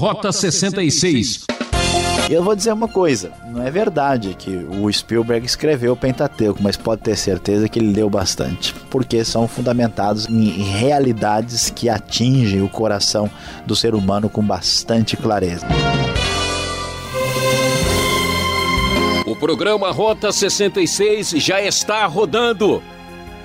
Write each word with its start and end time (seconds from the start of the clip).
Rota 0.00 0.32
66. 0.32 1.44
Eu 2.30 2.42
vou 2.42 2.56
dizer 2.56 2.72
uma 2.72 2.88
coisa, 2.88 3.30
não 3.48 3.62
é 3.62 3.70
verdade 3.70 4.34
que 4.34 4.48
o 4.48 4.90
Spielberg 4.90 5.44
escreveu 5.44 5.92
o 5.92 5.96
Pentateuco, 5.96 6.62
mas 6.62 6.74
pode 6.74 7.02
ter 7.02 7.18
certeza 7.18 7.68
que 7.68 7.78
ele 7.78 7.92
leu 7.92 8.08
bastante, 8.08 8.74
porque 8.88 9.22
são 9.26 9.46
fundamentados 9.46 10.26
em 10.26 10.62
realidades 10.62 11.68
que 11.68 11.90
atingem 11.90 12.62
o 12.62 12.68
coração 12.68 13.30
do 13.66 13.76
ser 13.76 13.94
humano 13.94 14.30
com 14.30 14.42
bastante 14.42 15.18
clareza. 15.18 15.66
O 19.26 19.36
programa 19.36 19.92
Rota 19.92 20.32
66 20.32 21.32
já 21.32 21.60
está 21.60 22.06
rodando. 22.06 22.82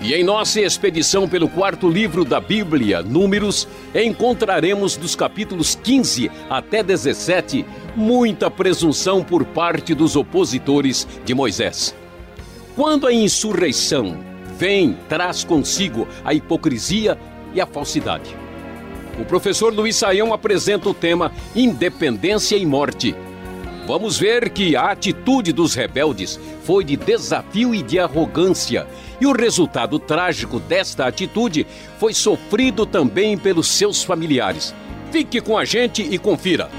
E 0.02 0.14
em 0.14 0.24
nossa 0.24 0.62
expedição 0.62 1.28
pelo 1.28 1.48
quarto 1.48 1.90
livro 1.90 2.26
da 2.26 2.40
Bíblia, 2.40 3.02
Números, 3.02 3.68
encontraremos 3.94 4.98
dos 4.98 5.16
capítulos 5.16 5.76
15 5.82 6.30
até 6.50 6.84
17 6.84 7.66
muita 7.96 8.52
presunção 8.52 9.24
por 9.24 9.46
parte 9.46 9.96
dos 9.96 10.16
opositores 10.16 11.08
de 11.24 11.34
Moisés. 11.34 11.96
Quando 12.76 13.08
a 13.08 13.14
insurreição 13.14 14.18
vem, 14.58 14.98
traz 15.08 15.44
consigo 15.44 16.08
a 16.24 16.34
hipocrisia 16.34 17.18
e 17.54 17.62
a 17.62 17.66
falsidade. 17.66 18.36
O 19.18 19.24
professor 19.24 19.74
Luiz 19.74 19.96
Saião 19.96 20.34
apresenta 20.34 20.90
o 20.90 20.94
tema 20.94 21.32
Independência 21.56 22.58
e 22.58 22.66
Morte 22.66 23.16
Vamos 23.88 24.18
ver 24.18 24.50
que 24.50 24.76
a 24.76 24.90
atitude 24.90 25.54
dos 25.54 25.76
rebeldes 25.76 26.40
foi 26.64 26.84
de 26.84 26.98
desafio 26.98 27.74
e 27.76 27.84
de 27.84 28.00
arrogância, 28.00 28.88
e 29.20 29.26
o 29.26 29.32
resultado 29.32 30.00
trágico 30.00 30.60
desta 30.60 31.06
atitude 31.06 31.66
foi 32.00 32.14
sofrido 32.14 32.86
também 32.86 33.38
pelos 33.38 33.68
seus 33.68 34.04
familiares. 34.04 34.74
Fique 35.12 35.40
com 35.42 35.58
a 35.58 35.64
gente 35.64 36.02
e 36.02 36.18
confira. 36.18 36.70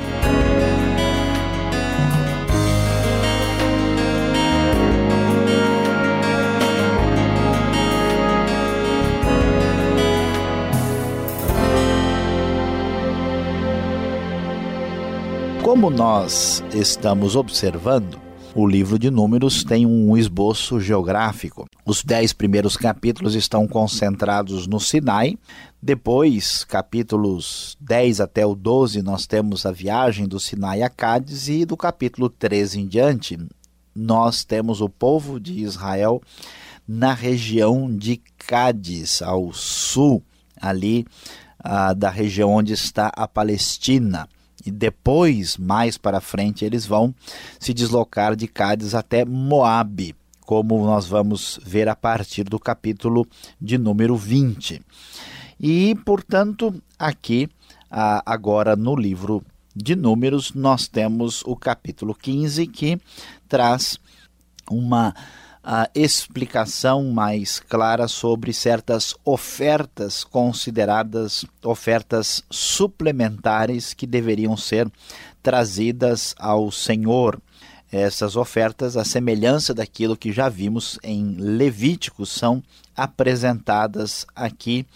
Como 15.63 15.91
nós 15.91 16.65
estamos 16.73 17.35
observando, 17.35 18.26
o 18.57 18.67
livro 18.67 18.99
de 18.99 19.11
Números 19.11 19.63
tem 19.63 19.85
um 19.85 20.17
esboço 20.17 20.81
geográfico. 20.81 21.67
Os 21.85 22.03
dez 22.03 22.33
primeiros 22.33 22.75
capítulos 22.75 23.35
estão 23.35 23.69
concentrados 23.69 24.67
no 24.67 24.81
Sinai. 24.81 25.37
Depois, 25.81 26.65
capítulos 26.65 27.77
10 27.79 28.23
até 28.23 28.47
o 28.47 28.55
12, 28.55 29.03
nós 29.03 29.27
temos 29.27 29.67
a 29.67 29.73
viagem 29.73 30.27
do 30.27 30.41
Sinai 30.41 30.83
a 30.83 30.89
Cádiz, 30.89 31.49
e 31.49 31.67
do 31.67 31.77
capítulo 31.77 32.31
13 32.31 32.81
em 32.81 32.87
diante, 32.87 33.39
nós 33.95 34.43
temos 34.43 34.81
o 34.81 34.89
povo 34.89 35.39
de 35.39 35.61
Israel 35.61 36.23
na 36.89 37.13
região 37.13 37.95
de 37.95 38.23
Cádiz, 38.39 39.21
ao 39.21 39.53
sul, 39.53 40.23
ali 40.59 41.05
ah, 41.59 41.93
da 41.93 42.09
região 42.09 42.55
onde 42.55 42.73
está 42.73 43.13
a 43.15 43.29
Palestina 43.29 44.27
e 44.67 44.71
depois, 44.71 45.57
mais 45.57 45.97
para 45.97 46.21
frente, 46.21 46.65
eles 46.65 46.85
vão 46.85 47.15
se 47.59 47.73
deslocar 47.73 48.35
de 48.35 48.49
Cádiz 48.49 48.95
até 48.95 49.25
Moabe, 49.25 50.17
como 50.41 50.85
nós 50.85 51.07
vamos 51.07 51.61
ver 51.65 51.89
a 51.89 51.95
partir 51.95 52.45
do 52.45 52.59
capítulo 52.59 53.27
de 53.61 53.79
número 53.79 54.17
20. 54.17 54.83
E, 55.61 55.95
portanto, 56.05 56.75
aqui, 56.99 57.49
agora 57.89 58.75
no 58.75 58.97
livro 58.97 59.43
de 59.75 59.95
Números, 59.95 60.53
nós 60.53 60.89
temos 60.89 61.43
o 61.47 61.55
capítulo 61.55 62.15
15 62.15 62.67
que 62.67 63.01
traz 63.49 63.99
uma 64.69 65.15
a 65.69 65.91
explicação 65.97 67.11
mais 67.11 67.59
clara 67.59 68.07
sobre 68.07 68.53
certas 68.53 69.17
ofertas 69.25 70.23
consideradas 70.23 71.45
ofertas 71.65 72.45
suplementares 72.49 73.93
que 73.93 74.07
deveriam 74.07 74.57
ser 74.57 74.89
trazidas 75.43 76.37
ao 76.39 76.71
Senhor. 76.71 77.43
Essas 77.91 78.37
ofertas, 78.37 78.97
a 78.97 79.05
semelhança 79.05 79.75
daquilo 79.75 80.17
que 80.17 80.31
já 80.31 80.49
vimos 80.49 81.01
em 81.03 81.35
Levítico, 81.37 82.25
são 82.25 82.63
apresentadas 82.97 84.25
aqui 84.37 84.87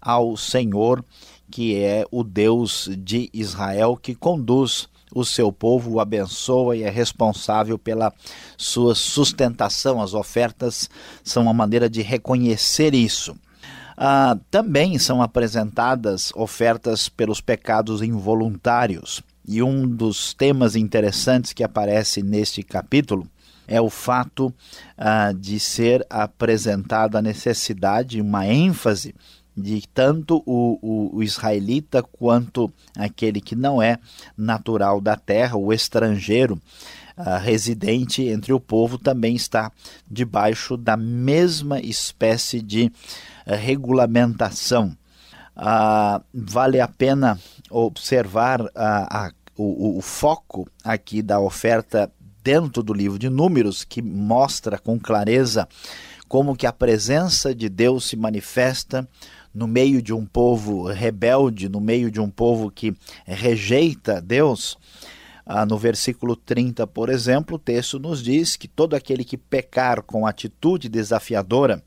ao 0.00 0.36
Senhor, 0.36 1.04
que 1.50 1.76
é 1.82 2.06
o 2.12 2.22
Deus 2.22 2.88
de 2.96 3.28
Israel 3.32 3.98
que 4.00 4.14
conduz 4.14 4.88
o 5.14 5.24
seu 5.24 5.52
povo, 5.52 5.92
o 5.92 6.00
abençoa 6.00 6.76
e 6.76 6.82
é 6.82 6.90
responsável 6.90 7.78
pela 7.78 8.12
sua 8.56 8.94
sustentação. 8.94 10.00
As 10.00 10.14
ofertas 10.14 10.88
são 11.22 11.44
uma 11.44 11.52
maneira 11.52 11.88
de 11.88 12.02
reconhecer 12.02 12.94
isso. 12.94 13.36
Ah, 13.96 14.36
também 14.50 14.98
são 14.98 15.22
apresentadas 15.22 16.32
ofertas 16.34 17.08
pelos 17.08 17.40
pecados 17.40 18.02
involuntários. 18.02 19.22
E 19.46 19.62
um 19.62 19.86
dos 19.86 20.32
temas 20.34 20.76
interessantes 20.76 21.52
que 21.52 21.64
aparece 21.64 22.22
neste 22.22 22.62
capítulo 22.62 23.26
é 23.66 23.80
o 23.80 23.90
fato 23.90 24.52
ah, 24.96 25.32
de 25.32 25.58
ser 25.60 26.06
apresentada 26.08 27.18
a 27.18 27.22
necessidade, 27.22 28.20
uma 28.20 28.46
ênfase 28.46 29.14
de 29.56 29.82
tanto 29.92 30.42
o, 30.46 30.78
o, 30.82 31.16
o, 31.16 31.22
israelita 31.22 32.02
quanto 32.02 32.72
aquele 32.96 33.40
que 33.40 33.54
não 33.54 33.82
é 33.82 33.98
natural 34.36 35.00
da 35.00 35.16
terra, 35.16 35.56
o 35.56 35.72
estrangeiro 35.72 36.60
uh, 37.16 37.38
residente 37.38 38.22
entre 38.22 38.52
o 38.52 38.60
povo, 38.60 38.96
também 38.98 39.34
está 39.34 39.70
debaixo 40.10 40.76
da 40.76 40.96
mesma 40.96 41.80
espécie 41.80 42.60
de 42.62 42.90
uh, 43.46 43.54
regulamentação. 43.54 44.96
Uh, 45.54 46.24
vale 46.32 46.80
a 46.80 46.88
pena 46.88 47.38
observar 47.70 48.62
a, 48.74 49.30
o, 49.56 49.98
o 49.98 50.00
foco 50.00 50.66
aqui 50.82 51.20
da 51.20 51.38
oferta 51.38 52.10
dentro 52.42 52.82
do 52.82 52.92
livro 52.92 53.18
de 53.18 53.28
Números, 53.28 53.84
que 53.84 54.02
mostra 54.02 54.78
com 54.78 54.98
clareza 54.98 55.68
como 56.26 56.56
que 56.56 56.66
a 56.66 56.72
presença 56.72 57.54
de 57.54 57.68
Deus 57.68 58.06
se 58.06 58.16
manifesta 58.16 59.06
no 59.54 59.66
meio 59.66 60.00
de 60.00 60.12
um 60.12 60.24
povo 60.24 60.86
rebelde, 60.90 61.68
no 61.68 61.80
meio 61.80 62.10
de 62.10 62.20
um 62.20 62.30
povo 62.30 62.70
que 62.70 62.94
rejeita 63.26 64.20
Deus. 64.20 64.78
Ah, 65.44 65.66
no 65.66 65.76
versículo 65.76 66.36
30, 66.36 66.86
por 66.86 67.08
exemplo, 67.08 67.56
o 67.56 67.58
texto 67.58 67.98
nos 67.98 68.22
diz 68.22 68.56
que 68.56 68.68
todo 68.68 68.94
aquele 68.94 69.24
que 69.24 69.36
pecar 69.36 70.02
com 70.02 70.26
atitude 70.26 70.88
desafiadora, 70.88 71.82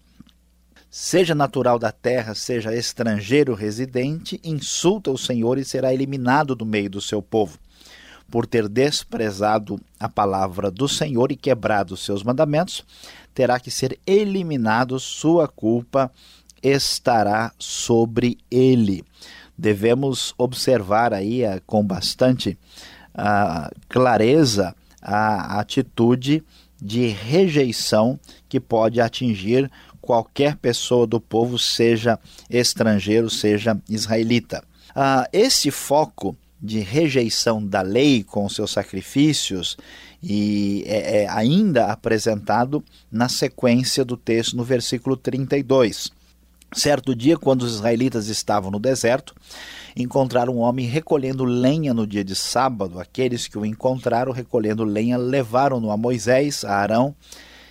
seja 0.90 1.34
natural 1.34 1.80
da 1.80 1.92
terra, 1.92 2.36
seja 2.36 2.76
estrangeiro 2.76 3.54
residente, 3.54 4.40
insulta 4.44 5.10
o 5.10 5.18
Senhor 5.18 5.58
e 5.58 5.66
será 5.66 5.94
eliminado 5.94 6.56
do 6.56 6.66
meio 6.66 6.90
do 6.90 7.02
seu 7.02 7.22
povo. 7.22 7.58
Por 8.30 8.46
ter 8.46 8.68
desprezado 8.68 9.80
a 10.00 10.10
palavra 10.10 10.70
do 10.70 10.88
Senhor 10.88 11.32
e 11.32 11.36
quebrado 11.36 11.96
seus 11.96 12.24
mandamentos, 12.24 12.84
terá 13.34 13.60
que 13.60 13.72
ser 13.72 14.00
eliminado, 14.06 15.00
sua 15.00 15.48
culpa 15.48 16.12
estará 16.66 17.52
sobre 17.60 18.38
ele. 18.50 19.04
Devemos 19.58 20.34
observar 20.38 21.14
aí 21.14 21.44
uh, 21.44 21.62
com 21.66 21.86
bastante 21.86 22.58
uh, 23.14 23.70
clareza 23.88 24.76
a 25.02 25.60
atitude 25.60 26.44
de 26.82 27.08
rejeição 27.08 28.20
que 28.50 28.60
pode 28.60 29.00
atingir 29.00 29.72
qualquer 30.02 30.56
pessoa 30.58 31.08
do 31.08 31.20
povo, 31.20 31.58
seja 31.58 32.20
estrangeiro, 32.50 33.30
seja 33.30 33.80
israelita. 33.90 34.64
Uh, 34.92 35.28
esse 35.32 35.72
foco 35.72 36.36
de 36.62 36.80
rejeição 36.80 37.66
da 37.66 37.82
lei 37.82 38.24
com 38.24 38.48
seus 38.50 38.72
sacrifícios 38.72 39.78
e 40.22 40.84
é, 40.88 41.24
é 41.24 41.30
ainda 41.30 41.92
apresentado 41.92 42.84
na 43.12 43.30
sequência 43.30 44.04
do 44.04 44.18
texto 44.18 44.58
no 44.58 44.64
versículo 44.64 45.16
32. 45.16 46.12
Certo 46.74 47.16
dia, 47.16 47.38
quando 47.38 47.62
os 47.62 47.76
israelitas 47.76 48.28
estavam 48.28 48.70
no 48.70 48.80
deserto, 48.80 49.34
encontraram 49.96 50.58
um 50.58 50.60
homem 50.60 50.86
recolhendo 50.86 51.46
lenha 51.46 51.94
no 51.94 52.06
dia 52.06 52.24
de 52.24 52.36
sábado. 52.36 53.00
Aqueles 53.00 53.48
que 53.48 53.58
o 53.58 53.66
encontraram 53.66 54.32
recolhendo 54.32 54.84
lenha 54.84 55.18
levaram-no 55.18 55.90
a 55.90 55.98
Moisés, 55.98 56.66
a 56.66 56.76
Arão 56.76 57.16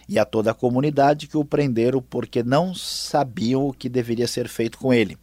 e 0.08 0.18
a 0.18 0.24
toda 0.24 0.50
a 0.50 0.54
comunidade 0.54 1.26
que 1.26 1.36
o 1.36 1.44
prenderam 1.44 2.00
porque 2.00 2.42
não 2.42 2.74
sabiam 2.74 3.68
o 3.68 3.72
que 3.72 3.88
deveria 3.88 4.26
ser 4.26 4.48
feito 4.48 4.78
com 4.78 4.92
ele. 4.92 5.18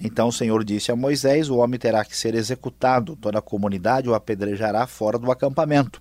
Então 0.00 0.28
o 0.28 0.32
Senhor 0.32 0.62
disse 0.62 0.92
a 0.92 0.96
Moisés: 0.96 1.50
O 1.50 1.56
homem 1.56 1.78
terá 1.78 2.04
que 2.04 2.16
ser 2.16 2.34
executado, 2.34 3.16
toda 3.16 3.38
a 3.38 3.42
comunidade 3.42 4.08
o 4.08 4.14
apedrejará 4.14 4.86
fora 4.86 5.18
do 5.18 5.30
acampamento. 5.30 6.00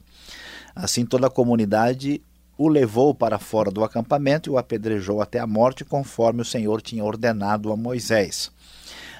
Assim 0.76 1.06
toda 1.06 1.28
a 1.28 1.32
comunidade 1.32 2.22
o 2.58 2.68
levou 2.68 3.14
para 3.14 3.38
fora 3.38 3.70
do 3.70 3.84
acampamento 3.84 4.50
e 4.50 4.52
o 4.52 4.58
apedrejou 4.58 5.22
até 5.22 5.40
a 5.40 5.48
morte, 5.48 5.86
conforme 5.86 6.42
o 6.42 6.46
Senhor 6.46 6.82
tinha 6.82 7.04
ordenado 7.04 7.72
a 7.72 7.78
Moisés. 7.78 8.52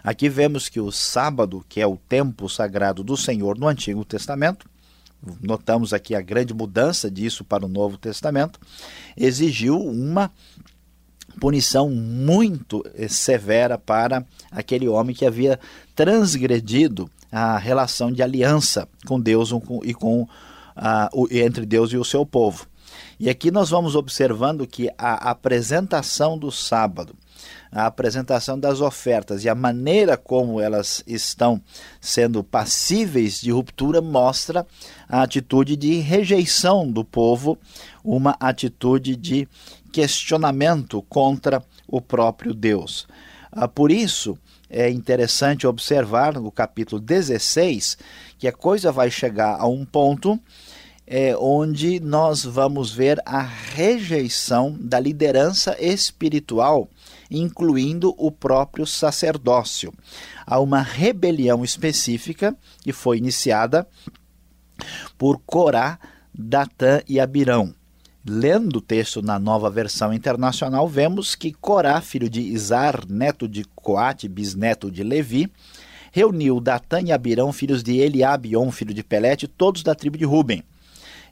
Aqui 0.04 0.30
vemos 0.30 0.70
que 0.70 0.80
o 0.80 0.92
sábado, 0.92 1.66
que 1.68 1.82
é 1.82 1.86
o 1.86 1.98
tempo 1.98 2.50
sagrado 2.50 3.04
do 3.04 3.18
Senhor 3.18 3.58
no 3.58 3.68
Antigo 3.68 4.06
Testamento, 4.06 4.68
notamos 5.42 5.94
aqui 5.94 6.16
a 6.16 6.22
grande 6.22 6.54
mudança 6.54 7.12
disso 7.12 7.44
para 7.44 7.66
o 7.66 7.70
Novo 7.70 7.98
Testamento, 7.98 8.60
exigiu 9.16 9.80
uma 9.80 10.32
punição 11.40 11.90
muito 11.90 12.84
severa 13.10 13.78
para 13.78 14.26
aquele 14.52 14.88
homem 14.88 15.16
que 15.16 15.26
havia 15.26 15.60
transgredido 15.96 17.10
a 17.32 17.58
relação 17.58 18.12
de 18.12 18.24
aliança 18.24 18.88
com 19.06 19.20
Deus 19.20 19.52
e 19.84 19.94
com 19.94 20.28
entre 21.30 21.66
Deus 21.66 21.92
e 21.92 21.98
o 21.98 22.06
seu 22.06 22.26
povo. 22.26 22.66
E 23.20 23.30
aqui 23.30 23.50
nós 23.50 23.72
vamos 23.72 23.96
observando 23.96 24.68
que 24.68 24.90
a 24.96 25.32
apresentação 25.32 26.38
do 26.38 26.52
sábado, 26.52 27.16
a 27.72 27.88
apresentação 27.88 28.60
das 28.60 28.80
ofertas 28.80 29.44
e 29.44 29.50
a 29.50 29.56
maneira 29.56 30.16
como 30.16 30.62
elas 30.62 31.04
estão 31.08 31.60
sendo 32.00 32.44
passíveis 32.44 33.42
de 33.42 33.52
ruptura 33.52 34.02
mostra 34.02 34.68
a 35.10 35.24
atitude 35.24 35.76
de 35.76 35.96
rejeição 35.96 36.90
do 36.90 37.04
povo, 37.04 37.58
uma 38.04 38.38
atitude 38.40 39.16
de 39.16 39.48
questionamento 39.92 41.02
contra 41.10 41.64
o 41.88 42.00
próprio 42.00 42.54
Deus. 42.54 43.08
Ah, 43.52 43.68
por 43.68 43.92
isso, 43.92 44.38
é 44.70 44.92
interessante 44.92 45.66
observar 45.66 46.34
no 46.34 46.52
capítulo 46.52 47.02
16 47.02 47.98
que 48.38 48.48
a 48.48 48.52
coisa 48.52 48.92
vai 48.92 49.10
chegar 49.10 49.60
a 49.60 49.66
um 49.66 49.84
ponto 49.84 50.40
é, 51.08 51.36
onde 51.38 52.02
nós 52.02 52.44
vamos 52.44 52.92
ver 52.92 53.22
a 53.26 53.42
rejeição 53.42 54.76
da 54.78 55.00
liderança 55.00 55.78
espiritual, 55.80 56.90
incluindo 57.32 58.14
o 58.18 58.30
próprio 58.30 58.86
sacerdócio. 58.86 59.94
Há 60.46 60.60
uma 60.60 60.82
rebelião 60.82 61.64
específica 61.64 62.56
que 62.82 62.92
foi 62.92 63.18
iniciada 63.18 63.88
por 65.18 65.40
Corá, 65.46 65.98
Datã 66.34 67.02
e 67.08 67.22
Abirão. 67.22 67.74
Lendo 68.30 68.78
o 68.78 68.82
texto 68.82 69.22
na 69.22 69.40
nova 69.40 69.70
versão 69.70 70.14
internacional, 70.14 70.90
vemos 70.90 71.34
que 71.34 71.54
Corá, 71.54 72.02
filho 72.02 72.30
de 72.30 72.42
Izar, 72.42 73.06
neto 73.08 73.48
de 73.48 73.64
Coate, 73.74 74.28
bisneto 74.28 74.92
de 74.92 75.02
Levi, 75.02 75.50
reuniu 76.12 76.60
Datã 76.60 77.00
e 77.02 77.14
Abirão, 77.14 77.54
filhos 77.54 77.82
de 77.82 77.98
Eliabion, 77.98 78.70
filho 78.72 78.94
de 78.94 79.04
Pelete, 79.04 79.48
todos 79.48 79.82
da 79.82 79.96
tribo 79.96 80.18
de 80.18 80.26
Ruben. 80.26 80.62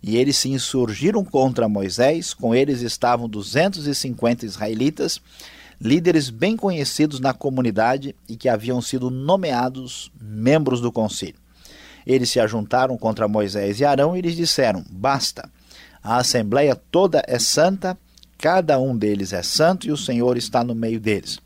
E 0.07 0.17
eles 0.17 0.37
se 0.37 0.49
insurgiram 0.49 1.25
contra 1.25 1.67
Moisés, 1.67 2.31
com 2.31 2.53
eles 2.53 2.81
estavam 2.81 3.27
250 3.27 4.45
israelitas, 4.45 5.19
líderes 5.81 6.29
bem 6.29 6.55
conhecidos 6.55 7.19
na 7.19 7.33
comunidade 7.33 8.15
e 8.29 8.35
que 8.35 8.47
haviam 8.47 8.79
sido 8.83 9.09
nomeados 9.09 10.11
membros 10.21 10.79
do 10.79 10.91
concílio. 10.91 11.39
Eles 12.05 12.29
se 12.29 12.39
ajuntaram 12.39 12.95
contra 12.99 13.27
Moisés 13.27 13.79
e 13.79 13.83
Arão 13.83 14.15
e 14.15 14.21
lhes 14.21 14.35
disseram: 14.35 14.85
Basta, 14.91 15.49
a 16.03 16.17
assembleia 16.17 16.75
toda 16.75 17.23
é 17.25 17.39
santa, 17.39 17.97
cada 18.37 18.79
um 18.79 18.95
deles 18.95 19.33
é 19.33 19.41
santo 19.41 19.87
e 19.87 19.91
o 19.91 19.97
Senhor 19.97 20.37
está 20.37 20.63
no 20.63 20.75
meio 20.75 20.99
deles. 20.99 21.39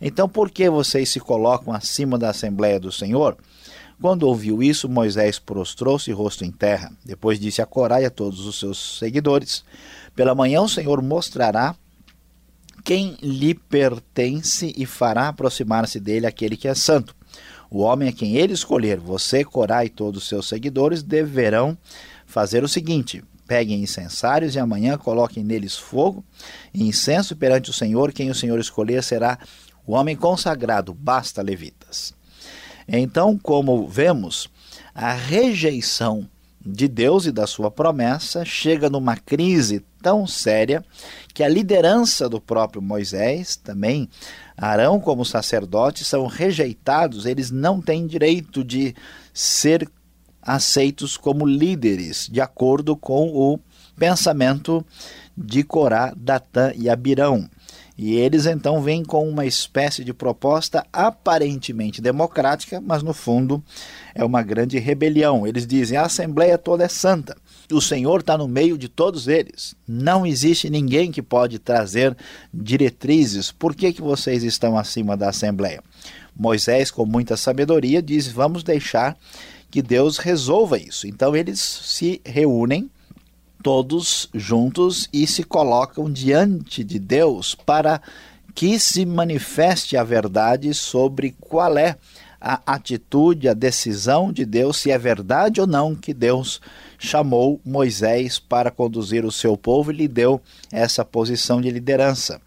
Então, 0.00 0.26
por 0.26 0.50
que 0.50 0.70
vocês 0.70 1.10
se 1.10 1.20
colocam 1.20 1.74
acima 1.74 2.16
da 2.16 2.30
assembleia 2.30 2.80
do 2.80 2.90
Senhor? 2.90 3.36
Quando 4.00 4.22
ouviu 4.22 4.62
isso, 4.62 4.88
Moisés 4.88 5.38
prostrou-se 5.38 6.10
rosto 6.12 6.44
em 6.44 6.52
terra. 6.52 6.92
Depois 7.04 7.38
disse 7.40 7.60
a 7.60 7.66
Corá 7.66 8.00
e 8.00 8.04
a 8.04 8.10
todos 8.10 8.46
os 8.46 8.58
seus 8.58 8.98
seguidores: 8.98 9.64
Pela 10.14 10.34
manhã 10.34 10.60
o 10.62 10.68
Senhor 10.68 11.02
mostrará 11.02 11.74
quem 12.84 13.16
lhe 13.20 13.54
pertence 13.54 14.72
e 14.76 14.86
fará 14.86 15.28
aproximar-se 15.28 15.98
dele 15.98 16.26
aquele 16.26 16.56
que 16.56 16.68
é 16.68 16.74
santo. 16.74 17.14
O 17.70 17.80
homem 17.80 18.08
a 18.08 18.12
quem 18.12 18.36
ele 18.36 18.54
escolher, 18.54 18.98
você, 18.98 19.44
Corá 19.44 19.84
e 19.84 19.90
todos 19.90 20.22
os 20.22 20.28
seus 20.28 20.48
seguidores, 20.48 21.02
deverão 21.02 21.76
fazer 22.24 22.62
o 22.62 22.68
seguinte: 22.68 23.22
Peguem 23.48 23.82
incensários 23.82 24.54
e 24.54 24.58
amanhã 24.60 24.96
coloquem 24.96 25.42
neles 25.42 25.76
fogo 25.76 26.24
e 26.72 26.84
incenso 26.84 27.34
perante 27.34 27.70
o 27.70 27.74
Senhor. 27.74 28.12
Quem 28.12 28.30
o 28.30 28.34
Senhor 28.34 28.60
escolher 28.60 29.02
será 29.02 29.38
o 29.84 29.92
homem 29.92 30.14
consagrado. 30.14 30.94
Basta, 30.94 31.42
levitas. 31.42 32.17
Então, 32.88 33.36
como 33.36 33.86
vemos, 33.86 34.48
a 34.94 35.12
rejeição 35.12 36.26
de 36.64 36.88
Deus 36.88 37.26
e 37.26 37.32
da 37.32 37.46
sua 37.46 37.70
promessa 37.70 38.44
chega 38.44 38.90
numa 38.90 39.16
crise 39.16 39.84
tão 40.02 40.26
séria 40.26 40.84
que 41.34 41.42
a 41.42 41.48
liderança 41.48 42.28
do 42.28 42.40
próprio 42.40 42.82
Moisés, 42.82 43.56
também 43.56 44.08
Arão 44.56 44.98
como 44.98 45.24
sacerdote, 45.24 46.04
são 46.04 46.26
rejeitados, 46.26 47.26
eles 47.26 47.50
não 47.50 47.80
têm 47.80 48.06
direito 48.06 48.64
de 48.64 48.94
ser 49.32 49.88
aceitos 50.42 51.16
como 51.16 51.46
líderes, 51.46 52.28
de 52.30 52.40
acordo 52.40 52.96
com 52.96 53.28
o 53.28 53.58
pensamento 53.96 54.84
de 55.36 55.62
Corá, 55.62 56.12
Datã 56.16 56.72
e 56.74 56.88
Abirão. 56.88 57.48
E 57.98 58.14
eles 58.14 58.46
então 58.46 58.80
vêm 58.80 59.02
com 59.02 59.28
uma 59.28 59.44
espécie 59.44 60.04
de 60.04 60.14
proposta 60.14 60.86
aparentemente 60.92 62.00
democrática, 62.00 62.80
mas 62.80 63.02
no 63.02 63.12
fundo 63.12 63.60
é 64.14 64.24
uma 64.24 64.40
grande 64.40 64.78
rebelião. 64.78 65.44
Eles 65.44 65.66
dizem: 65.66 65.98
a 65.98 66.04
Assembleia 66.04 66.56
toda 66.56 66.84
é 66.84 66.88
santa, 66.88 67.36
o 67.72 67.80
Senhor 67.80 68.20
está 68.20 68.38
no 68.38 68.46
meio 68.46 68.78
de 68.78 68.88
todos 68.88 69.26
eles. 69.26 69.74
Não 69.86 70.24
existe 70.24 70.70
ninguém 70.70 71.10
que 71.10 71.20
pode 71.20 71.58
trazer 71.58 72.16
diretrizes. 72.54 73.50
Por 73.50 73.74
que, 73.74 73.92
que 73.92 74.00
vocês 74.00 74.44
estão 74.44 74.78
acima 74.78 75.16
da 75.16 75.30
Assembleia? 75.30 75.82
Moisés, 76.36 76.92
com 76.92 77.04
muita 77.04 77.36
sabedoria, 77.36 78.00
diz: 78.00 78.28
vamos 78.28 78.62
deixar 78.62 79.18
que 79.72 79.82
Deus 79.82 80.18
resolva 80.18 80.78
isso. 80.78 81.08
Então 81.08 81.34
eles 81.34 81.58
se 81.58 82.20
reúnem 82.24 82.88
todos 83.62 84.28
juntos 84.34 85.08
e 85.12 85.26
se 85.26 85.42
colocam 85.42 86.10
diante 86.10 86.84
de 86.84 86.98
Deus 86.98 87.54
para 87.54 88.00
que 88.54 88.78
se 88.78 89.06
manifeste 89.06 89.96
a 89.96 90.02
verdade 90.02 90.74
sobre 90.74 91.34
qual 91.40 91.78
é 91.78 91.96
a 92.40 92.60
atitude, 92.66 93.48
a 93.48 93.54
decisão 93.54 94.32
de 94.32 94.44
Deus, 94.44 94.76
se 94.78 94.90
é 94.90 94.98
verdade 94.98 95.60
ou 95.60 95.66
não 95.66 95.94
que 95.94 96.14
Deus 96.14 96.60
chamou 96.98 97.60
Moisés 97.64 98.38
para 98.38 98.70
conduzir 98.70 99.24
o 99.24 99.32
seu 99.32 99.56
povo 99.56 99.90
e 99.90 99.96
lhe 99.96 100.08
deu 100.08 100.40
essa 100.72 101.04
posição 101.04 101.60
de 101.60 101.70
liderança. 101.70 102.40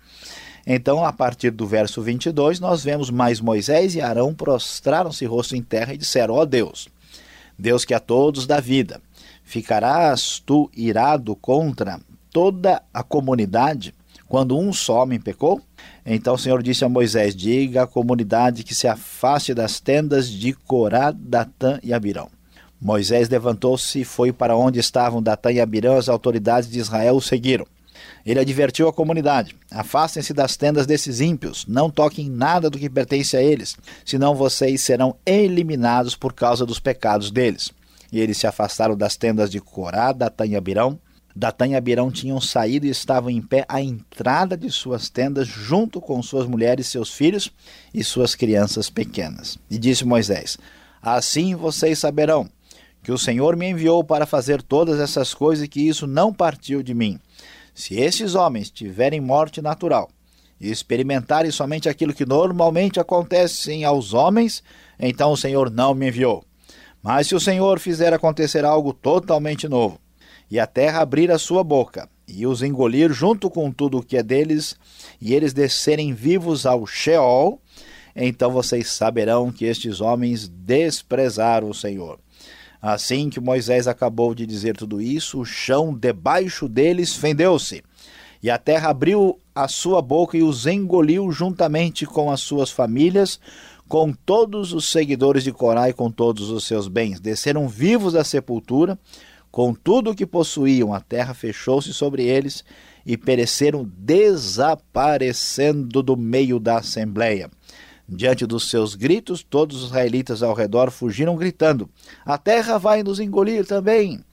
Então, 0.65 1.03
a 1.03 1.11
partir 1.11 1.51
do 1.51 1.65
verso 1.65 2.01
22, 2.01 2.59
nós 2.59 2.83
vemos 2.83 3.09
mais 3.09 3.41
Moisés 3.41 3.95
e 3.95 4.01
Arão 4.01 4.33
prostraram-se 4.33 5.25
rosto 5.25 5.55
em 5.55 5.61
terra 5.61 5.93
e 5.93 5.97
disseram: 5.97 6.35
Ó 6.35 6.41
oh 6.41 6.45
Deus, 6.45 6.87
Deus 7.57 7.83
que 7.83 7.93
a 7.93 7.99
todos 7.99 8.45
dá 8.45 8.59
vida. 8.59 9.01
Ficarás 9.43 10.41
tu 10.45 10.69
irado 10.75 11.35
contra 11.35 11.99
toda 12.31 12.81
a 12.93 13.03
comunidade 13.03 13.93
quando 14.27 14.57
um 14.57 14.71
só 14.71 15.03
homem 15.03 15.19
pecou? 15.19 15.61
Então 16.05 16.35
o 16.35 16.37
Senhor 16.37 16.63
disse 16.63 16.85
a 16.85 16.89
Moisés: 16.89 17.35
Diga 17.35 17.83
à 17.83 17.87
comunidade 17.87 18.63
que 18.63 18.73
se 18.73 18.87
afaste 18.87 19.53
das 19.53 19.79
tendas 19.79 20.29
de 20.29 20.53
Corá, 20.53 21.11
Datã 21.11 21.79
e 21.83 21.93
Abirão. 21.93 22.29
Moisés 22.79 23.29
levantou-se 23.29 24.01
e 24.01 24.05
foi 24.05 24.31
para 24.31 24.55
onde 24.55 24.79
estavam 24.79 25.21
Datã 25.21 25.51
e 25.51 25.59
Abirão, 25.59 25.97
as 25.97 26.09
autoridades 26.09 26.69
de 26.69 26.79
Israel 26.79 27.17
o 27.17 27.21
seguiram. 27.21 27.67
Ele 28.25 28.39
advertiu 28.39 28.87
a 28.87 28.93
comunidade: 28.93 29.55
Afastem-se 29.69 30.33
das 30.33 30.55
tendas 30.55 30.87
desses 30.87 31.19
ímpios, 31.19 31.65
não 31.67 31.89
toquem 31.89 32.29
nada 32.29 32.69
do 32.69 32.79
que 32.79 32.89
pertence 32.89 33.35
a 33.35 33.41
eles, 33.43 33.77
senão 34.05 34.33
vocês 34.33 34.81
serão 34.81 35.15
eliminados 35.25 36.15
por 36.15 36.33
causa 36.33 36.65
dos 36.65 36.79
pecados 36.79 37.31
deles. 37.31 37.71
E 38.11 38.19
eles 38.19 38.37
se 38.37 38.45
afastaram 38.45 38.95
das 38.95 39.15
tendas 39.15 39.49
de 39.49 39.59
Corá, 39.59 40.11
Datã 40.11 40.45
e 40.45 40.55
Abirão. 40.55 40.99
Datã 41.35 41.67
e 41.67 41.75
Abirão 41.75 42.11
tinham 42.11 42.41
saído 42.41 42.85
e 42.85 42.89
estavam 42.89 43.29
em 43.29 43.41
pé 43.41 43.65
à 43.69 43.81
entrada 43.81 44.57
de 44.57 44.69
suas 44.69 45.09
tendas, 45.09 45.47
junto 45.47 46.01
com 46.01 46.21
suas 46.21 46.45
mulheres, 46.45 46.87
seus 46.87 47.13
filhos 47.13 47.51
e 47.93 48.03
suas 48.03 48.35
crianças 48.35 48.89
pequenas. 48.89 49.57
E 49.69 49.77
disse 49.77 50.03
Moisés: 50.03 50.57
Assim 51.01 51.55
vocês 51.55 51.99
saberão 51.99 52.49
que 53.03 53.11
o 53.11 53.17
Senhor 53.17 53.55
me 53.55 53.69
enviou 53.69 54.03
para 54.03 54.25
fazer 54.25 54.61
todas 54.61 54.99
essas 54.99 55.33
coisas 55.33 55.65
e 55.65 55.67
que 55.67 55.81
isso 55.81 56.05
não 56.05 56.33
partiu 56.33 56.83
de 56.83 56.93
mim. 56.93 57.19
Se 57.73 57.95
esses 57.95 58.35
homens 58.35 58.69
tiverem 58.69 59.21
morte 59.21 59.61
natural 59.61 60.09
e 60.59 60.69
experimentarem 60.69 61.49
somente 61.49 61.89
aquilo 61.89 62.13
que 62.13 62.25
normalmente 62.25 62.99
acontece 62.99 63.83
aos 63.83 64.13
homens, 64.13 64.61
então 64.99 65.31
o 65.31 65.37
Senhor 65.37 65.71
não 65.71 65.95
me 65.95 66.09
enviou. 66.09 66.45
Mas 67.03 67.27
se 67.27 67.35
o 67.35 67.39
Senhor 67.39 67.79
fizer 67.79 68.13
acontecer 68.13 68.63
algo 68.63 68.93
totalmente 68.93 69.67
novo, 69.67 69.99
e 70.49 70.59
a 70.59 70.67
terra 70.67 71.01
abrir 71.01 71.31
a 71.31 71.39
sua 71.39 71.63
boca, 71.63 72.09
e 72.27 72.45
os 72.45 72.61
engolir 72.61 73.11
junto 73.11 73.49
com 73.49 73.71
tudo 73.71 73.97
o 73.97 74.03
que 74.03 74.17
é 74.17 74.23
deles, 74.23 74.75
e 75.19 75.33
eles 75.33 75.53
descerem 75.53 76.13
vivos 76.13 76.65
ao 76.65 76.85
Sheol, 76.85 77.59
então 78.15 78.51
vocês 78.51 78.89
saberão 78.89 79.51
que 79.51 79.65
estes 79.65 80.01
homens 80.01 80.47
desprezaram 80.47 81.69
o 81.69 81.73
Senhor. 81.73 82.19
Assim 82.81 83.29
que 83.29 83.39
Moisés 83.39 83.87
acabou 83.87 84.33
de 84.33 84.45
dizer 84.45 84.75
tudo 84.75 85.01
isso, 85.01 85.39
o 85.39 85.45
chão 85.45 85.93
debaixo 85.93 86.67
deles 86.67 87.15
fendeu-se, 87.15 87.83
e 88.43 88.49
a 88.49 88.57
terra 88.57 88.89
abriu 88.89 89.39
a 89.53 89.67
sua 89.67 90.01
boca 90.01 90.35
e 90.35 90.41
os 90.41 90.65
engoliu 90.65 91.31
juntamente 91.31 92.05
com 92.05 92.31
as 92.31 92.41
suas 92.41 92.71
famílias, 92.71 93.39
com 93.91 94.11
todos 94.13 94.71
os 94.71 94.85
seguidores 94.85 95.43
de 95.43 95.51
Corá 95.51 95.89
e 95.89 95.93
com 95.93 96.09
todos 96.09 96.49
os 96.49 96.63
seus 96.63 96.87
bens. 96.87 97.19
Desceram 97.19 97.67
vivos 97.67 98.13
da 98.13 98.23
sepultura, 98.23 98.97
com 99.51 99.73
tudo 99.73 100.11
o 100.11 100.15
que 100.15 100.25
possuíam. 100.25 100.93
A 100.93 101.01
terra 101.01 101.33
fechou-se 101.33 101.93
sobre 101.93 102.23
eles 102.23 102.63
e 103.05 103.17
pereceram, 103.17 103.83
desaparecendo 103.97 106.01
do 106.01 106.15
meio 106.15 106.57
da 106.57 106.77
assembleia. 106.77 107.51
Diante 108.07 108.45
dos 108.45 108.69
seus 108.69 108.95
gritos, 108.95 109.43
todos 109.43 109.83
os 109.83 109.89
israelitas 109.89 110.41
ao 110.41 110.53
redor 110.53 110.89
fugiram 110.89 111.35
gritando: 111.35 111.89
A 112.25 112.37
terra 112.37 112.77
vai 112.77 113.03
nos 113.03 113.19
engolir 113.19 113.65
também. 113.65 114.23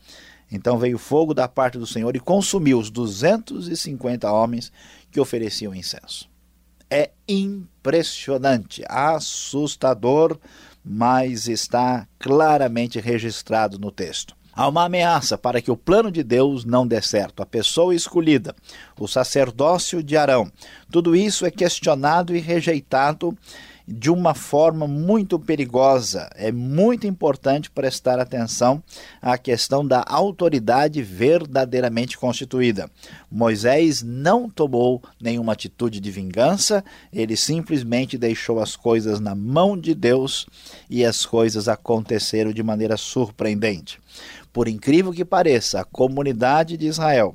Então 0.52 0.78
veio 0.78 0.98
fogo 0.98 1.34
da 1.34 1.48
parte 1.48 1.78
do 1.78 1.86
Senhor 1.86 2.14
e 2.14 2.20
consumiu 2.20 2.78
os 2.78 2.90
250 2.90 4.30
homens 4.30 4.70
que 5.10 5.18
ofereciam 5.18 5.74
incenso. 5.74 6.30
É 6.90 7.10
impressionante, 7.28 8.82
assustador, 8.88 10.38
mas 10.84 11.48
está 11.48 12.06
claramente 12.18 12.98
registrado 12.98 13.78
no 13.78 13.90
texto. 13.90 14.34
Há 14.58 14.66
uma 14.66 14.86
ameaça 14.86 15.38
para 15.38 15.62
que 15.62 15.70
o 15.70 15.76
plano 15.76 16.10
de 16.10 16.24
Deus 16.24 16.64
não 16.64 16.84
dê 16.84 17.00
certo. 17.00 17.42
A 17.42 17.46
pessoa 17.46 17.94
escolhida, 17.94 18.56
o 18.98 19.06
sacerdócio 19.06 20.02
de 20.02 20.16
Arão, 20.16 20.50
tudo 20.90 21.14
isso 21.14 21.46
é 21.46 21.50
questionado 21.50 22.34
e 22.34 22.40
rejeitado 22.40 23.38
de 23.90 24.10
uma 24.10 24.34
forma 24.34 24.86
muito 24.86 25.38
perigosa. 25.38 26.28
É 26.34 26.52
muito 26.52 27.06
importante 27.06 27.70
prestar 27.70 28.18
atenção 28.18 28.82
à 29.22 29.38
questão 29.38 29.86
da 29.86 30.04
autoridade 30.06 31.02
verdadeiramente 31.02 32.18
constituída. 32.18 32.90
Moisés 33.30 34.02
não 34.02 34.50
tomou 34.50 35.02
nenhuma 35.18 35.54
atitude 35.54 36.00
de 36.00 36.10
vingança, 36.10 36.84
ele 37.10 37.34
simplesmente 37.34 38.18
deixou 38.18 38.60
as 38.60 38.76
coisas 38.76 39.20
na 39.20 39.34
mão 39.34 39.74
de 39.74 39.94
Deus 39.94 40.46
e 40.90 41.02
as 41.02 41.24
coisas 41.24 41.66
aconteceram 41.66 42.52
de 42.52 42.62
maneira 42.62 42.98
surpreendente. 42.98 43.98
Por 44.52 44.68
incrível 44.68 45.12
que 45.12 45.24
pareça, 45.24 45.80
a 45.80 45.84
comunidade 45.84 46.76
de 46.76 46.86
Israel, 46.86 47.34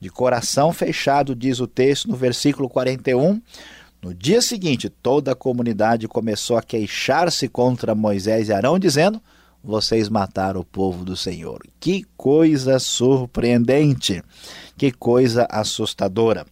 de 0.00 0.08
coração 0.08 0.72
fechado, 0.72 1.34
diz 1.34 1.60
o 1.60 1.66
texto 1.66 2.08
no 2.08 2.16
versículo 2.16 2.70
41, 2.70 3.40
no 4.02 4.14
dia 4.14 4.40
seguinte, 4.40 4.88
toda 4.88 5.32
a 5.32 5.36
comunidade 5.36 6.08
começou 6.08 6.56
a 6.56 6.62
queixar-se 6.62 7.48
contra 7.48 7.94
Moisés 7.94 8.48
e 8.48 8.52
Arão, 8.52 8.78
dizendo: 8.78 9.20
Vocês 9.62 10.08
mataram 10.08 10.60
o 10.60 10.64
povo 10.64 11.04
do 11.04 11.14
Senhor. 11.14 11.62
Que 11.78 12.04
coisa 12.16 12.78
surpreendente, 12.78 14.22
que 14.76 14.90
coisa 14.90 15.46
assustadora. 15.50 16.46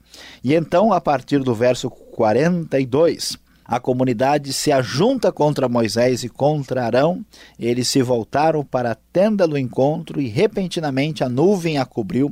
E 0.44 0.54
então, 0.54 0.92
a 0.92 1.00
partir 1.00 1.42
do 1.42 1.54
verso 1.54 1.88
42, 1.88 3.38
a 3.64 3.80
comunidade 3.80 4.52
se 4.52 4.70
ajunta 4.70 5.32
contra 5.32 5.70
Moisés 5.70 6.22
e 6.24 6.28
contra 6.28 6.84
Arão. 6.84 7.24
Eles 7.58 7.88
se 7.88 8.02
voltaram 8.02 8.62
para 8.62 8.90
a 8.90 8.96
tenda 9.10 9.48
do 9.48 9.56
encontro 9.56 10.20
e 10.20 10.28
repentinamente 10.28 11.24
a 11.24 11.30
nuvem 11.30 11.78
a 11.78 11.86
cobriu 11.86 12.30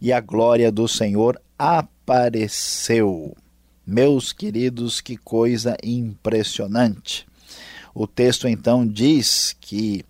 e 0.00 0.12
a 0.12 0.20
glória 0.20 0.72
do 0.72 0.88
Senhor 0.88 1.40
apareceu. 1.56 3.36
Meus 3.90 4.34
queridos, 4.34 5.00
que 5.00 5.16
coisa 5.16 5.74
impressionante. 5.82 7.26
O 7.94 8.06
texto 8.06 8.46
então 8.46 8.86
diz 8.86 9.56
que 9.58 10.04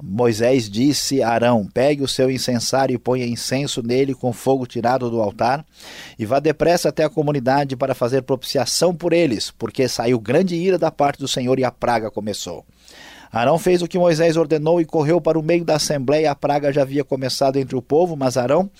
Moisés 0.00 0.70
disse 0.70 1.20
a 1.24 1.30
Arão: 1.30 1.66
Pegue 1.74 2.04
o 2.04 2.08
seu 2.08 2.30
incensário 2.30 2.94
e 2.94 2.98
ponha 2.98 3.26
incenso 3.26 3.82
nele 3.82 4.14
com 4.14 4.32
fogo 4.32 4.64
tirado 4.64 5.10
do 5.10 5.20
altar, 5.20 5.66
e 6.16 6.24
vá 6.24 6.38
depressa 6.38 6.90
até 6.90 7.02
a 7.02 7.10
comunidade 7.10 7.74
para 7.74 7.96
fazer 7.96 8.22
propiciação 8.22 8.94
por 8.94 9.12
eles, 9.12 9.50
porque 9.50 9.88
saiu 9.88 10.20
grande 10.20 10.54
ira 10.54 10.78
da 10.78 10.92
parte 10.92 11.18
do 11.18 11.26
Senhor 11.26 11.58
e 11.58 11.64
a 11.64 11.72
praga 11.72 12.12
começou. 12.12 12.64
Arão 13.36 13.58
fez 13.58 13.82
o 13.82 13.86
que 13.86 13.98
Moisés 13.98 14.34
ordenou 14.38 14.80
e 14.80 14.86
correu 14.86 15.20
para 15.20 15.38
o 15.38 15.42
meio 15.42 15.62
da 15.62 15.76
assembleia. 15.76 16.30
A 16.30 16.34
praga 16.34 16.72
já 16.72 16.80
havia 16.80 17.04
começado 17.04 17.58
entre 17.58 17.76
o 17.76 17.82
povo, 17.82 18.16
mas 18.16 18.38
Arão 18.38 18.70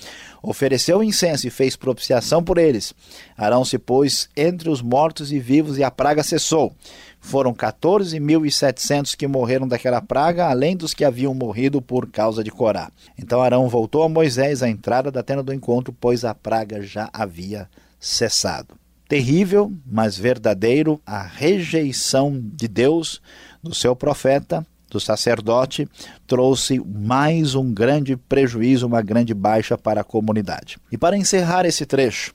ofereceu 0.42 1.04
incenso 1.04 1.46
e 1.46 1.50
fez 1.50 1.76
propiciação 1.76 2.42
por 2.42 2.56
eles. 2.56 2.94
Arão 3.36 3.66
se 3.66 3.78
pôs 3.78 4.30
entre 4.34 4.70
os 4.70 4.80
mortos 4.80 5.30
e 5.30 5.38
vivos 5.38 5.76
e 5.76 5.84
a 5.84 5.90
praga 5.90 6.22
cessou. 6.22 6.72
Foram 7.20 7.52
14.700 7.52 9.14
que 9.14 9.26
morreram 9.26 9.68
daquela 9.68 10.00
praga, 10.00 10.46
além 10.46 10.74
dos 10.74 10.94
que 10.94 11.04
haviam 11.04 11.34
morrido 11.34 11.82
por 11.82 12.08
causa 12.10 12.42
de 12.42 12.50
Corá. 12.50 12.90
Então 13.18 13.42
Arão 13.42 13.68
voltou 13.68 14.04
a 14.04 14.08
Moisés 14.08 14.62
à 14.62 14.70
entrada 14.70 15.10
da 15.10 15.22
tenda 15.22 15.42
do 15.42 15.52
encontro, 15.52 15.94
pois 16.00 16.24
a 16.24 16.34
praga 16.34 16.80
já 16.80 17.10
havia 17.12 17.68
cessado. 18.00 18.85
Terrível, 19.08 19.72
mas 19.86 20.16
verdadeiro, 20.18 21.00
a 21.06 21.22
rejeição 21.22 22.40
de 22.42 22.66
Deus 22.66 23.22
do 23.62 23.72
seu 23.72 23.94
profeta, 23.94 24.66
do 24.90 24.98
sacerdote, 24.98 25.88
trouxe 26.26 26.80
mais 26.80 27.54
um 27.54 27.72
grande 27.72 28.16
prejuízo, 28.16 28.86
uma 28.86 29.02
grande 29.02 29.32
baixa 29.32 29.78
para 29.78 30.00
a 30.00 30.04
comunidade. 30.04 30.76
E 30.90 30.98
para 30.98 31.16
encerrar 31.16 31.64
esse 31.64 31.86
trecho, 31.86 32.34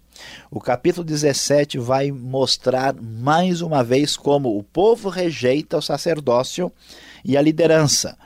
o 0.50 0.62
capítulo 0.62 1.04
17 1.04 1.78
vai 1.78 2.10
mostrar 2.10 2.96
mais 2.96 3.62
uma 3.62 3.84
vez 3.84 4.16
como 4.16 4.58
o 4.58 4.64
povo 4.64 5.10
rejeita 5.10 5.78
o 5.78 5.82
sacerdócio 5.82 6.72
e 7.26 7.36
a 7.36 7.42
liderança 7.42 8.18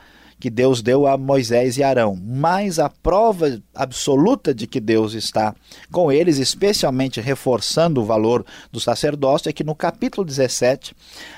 que 0.45 0.49
Deus 0.51 0.79
deu 0.79 1.07
a 1.07 1.17
Moisés 1.17 1.75
e 1.75 1.81
Arão, 1.81 2.15
mas 2.23 2.77
a 2.77 2.87
prova 2.87 3.59
absoluta 3.73 4.53
de 4.53 4.67
que 4.67 4.79
Deus 4.79 5.13
está 5.13 5.55
com 5.91 6.11
eles, 6.11 6.37
especialmente 6.37 7.19
reforçando 7.19 7.99
o 7.99 8.05
valor 8.05 8.45
do 8.71 8.79
sacerdócio, 8.79 9.49
é 9.49 9.51
que 9.51 9.63
no 9.63 9.73
capítulo 9.73 10.23
17, 10.23 10.95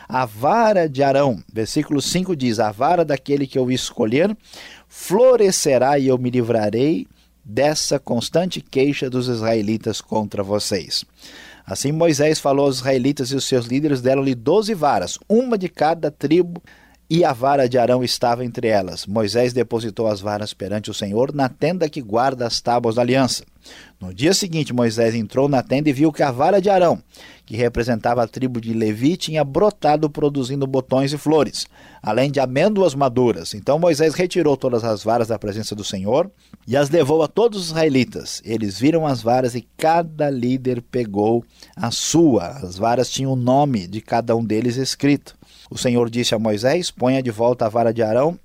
a 0.10 0.26
vara 0.26 0.90
de 0.90 1.04
Arão, 1.04 1.42
versículo 1.54 2.02
5 2.02 2.36
diz: 2.36 2.60
A 2.60 2.70
vara 2.70 3.06
daquele 3.06 3.48
que 3.48 3.58
eu 3.58 3.72
escolher 3.72 4.36
florescerá 4.90 5.98
e 5.98 6.08
eu 6.08 6.18
me 6.18 6.30
livrarei 6.30 7.08
dessa 7.42 7.98
constante 7.98 8.60
queixa 8.60 9.10
dos 9.10 9.30
israelitas 9.30 10.02
contra 10.02 10.44
vocês. 10.44 11.06
Assim 11.66 11.94
Moisés 11.94 12.42
falou 12.42 12.66
aos 12.66 12.80
israelitas 12.80 13.32
e 13.32 13.38
os 13.38 13.46
seus 13.46 13.68
líderes 13.68 14.02
deram-lhe 14.02 14.36
doze 14.36 14.74
varas, 14.74 15.18
uma 15.30 15.58
de 15.58 15.70
cada 15.70 16.12
tribo 16.12 16.62
e 17.10 17.24
a 17.24 17.32
vara 17.32 17.70
de 17.70 17.78
Arão 17.78 18.04
estava 18.04 18.44
entre 18.44 18.68
elas. 18.68 19.06
Moisés 19.06 19.54
depositou 19.54 20.08
as 20.08 20.20
varas 20.20 20.54
perante 20.54 20.92
o 20.92 20.94
Senhor 20.94 21.34
na 21.34 21.48
tenda 21.48 21.90
que 21.90 22.02
guarda 22.02 22.46
as 22.46 22.60
tábuas 22.60 22.96
da 22.96 23.02
aliança. 23.02 23.44
No 24.00 24.14
dia 24.14 24.34
seguinte, 24.34 24.74
Moisés 24.74 25.16
entrou 25.16 25.50
na 25.50 25.64
tenda 25.64 25.90
e 25.90 25.94
viu 25.94 26.12
que 26.12 26.24
a 26.24 26.32
vara 26.32 26.62
de 26.62 26.70
Arão, 26.70 27.02
que 27.46 27.56
representava 27.56 28.24
a 28.24 28.28
tribo 28.28 28.62
de 28.62 28.74
Levi, 28.74 29.18
tinha 29.18 29.44
brotado 29.44 30.10
produzindo 30.10 30.68
botões 30.68 31.12
e 31.12 31.18
flores, 31.18 31.66
além 32.02 32.32
de 32.32 32.40
amêndoas 32.40 32.94
maduras. 32.94 33.54
Então 33.54 33.80
Moisés 33.80 34.14
retirou 34.14 34.56
todas 34.56 34.84
as 34.84 35.04
varas 35.04 35.30
da 35.30 35.40
presença 35.40 35.76
do 35.76 35.84
Senhor 35.84 36.30
e 36.68 36.78
as 36.78 36.90
levou 36.90 37.24
a 37.24 37.28
todos 37.28 37.60
os 37.60 37.68
israelitas. 37.68 38.42
Eles 38.46 38.80
viram 38.80 39.06
as 39.06 39.22
varas 39.22 39.56
e 39.56 39.68
cada 39.76 40.30
líder 40.30 40.82
pegou 40.82 41.44
a 41.76 41.92
sua. 41.92 42.48
As 42.48 42.78
varas 42.78 43.10
tinham 43.10 43.34
o 43.34 43.38
nome 43.38 43.88
de 43.88 44.02
cada 44.02 44.36
um 44.36 44.44
deles 44.44 44.78
escrito. 44.78 45.37
O 45.70 45.78
Senhor 45.78 46.10
disse 46.10 46.34
a 46.34 46.40
Moisés: 46.40 46.92
Ponha 46.92 47.22
de 47.22 47.32
volta 47.32 47.66
a 47.66 47.70
vara 47.70 47.94
de 47.94 48.02
Arão 48.02 48.40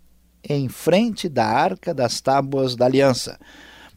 em 0.48 0.68
frente 0.68 1.28
da 1.28 1.46
arca 1.46 1.94
das 1.94 2.20
tábuas 2.20 2.74
da 2.74 2.86
aliança, 2.86 3.38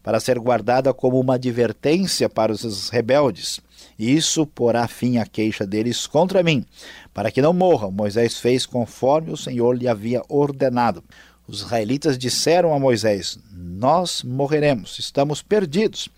para 0.02 0.20
ser 0.20 0.38
guardada 0.38 0.94
como 0.94 1.18
uma 1.18 1.34
advertência 1.34 2.28
para 2.28 2.52
os 2.52 2.88
rebeldes. 2.88 3.60
Isso 3.98 4.46
porá 4.46 4.86
fim 4.86 5.18
à 5.18 5.26
queixa 5.26 5.66
deles 5.66 6.06
contra 6.06 6.42
mim, 6.42 6.64
para 7.12 7.30
que 7.30 7.42
não 7.42 7.52
morram. 7.52 7.90
Moisés 7.90 8.38
fez 8.38 8.64
conforme 8.64 9.32
o 9.32 9.36
Senhor 9.36 9.76
lhe 9.76 9.88
havia 9.88 10.22
ordenado. 10.28 11.02
Os 11.48 11.60
israelitas 11.60 12.18
disseram 12.18 12.74
a 12.74 12.78
Moisés: 12.78 13.38
Nós 13.52 14.22
morreremos, 14.22 14.98
estamos 14.98 15.42
perdidos, 15.42 16.08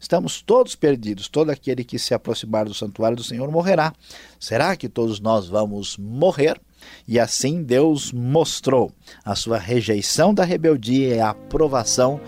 estamos 0.00 0.40
todos 0.40 0.74
perdidos. 0.74 1.28
Todo 1.28 1.50
aquele 1.50 1.84
que 1.84 1.98
se 1.98 2.14
aproximar 2.14 2.64
do 2.64 2.74
santuário 2.74 3.16
do 3.16 3.24
Senhor 3.24 3.50
morrerá. 3.50 3.92
Será 4.40 4.76
que 4.76 4.88
todos 4.88 5.20
nós 5.20 5.46
vamos 5.46 5.96
morrer? 5.98 6.60
E 7.06 7.18
assim 7.18 7.62
Deus 7.62 8.12
mostrou 8.12 8.92
a 9.24 9.34
sua 9.34 9.58
rejeição 9.58 10.32
da 10.32 10.44
rebeldia 10.44 11.16
e 11.16 11.20
a 11.20 11.30
aprovação 11.30 12.20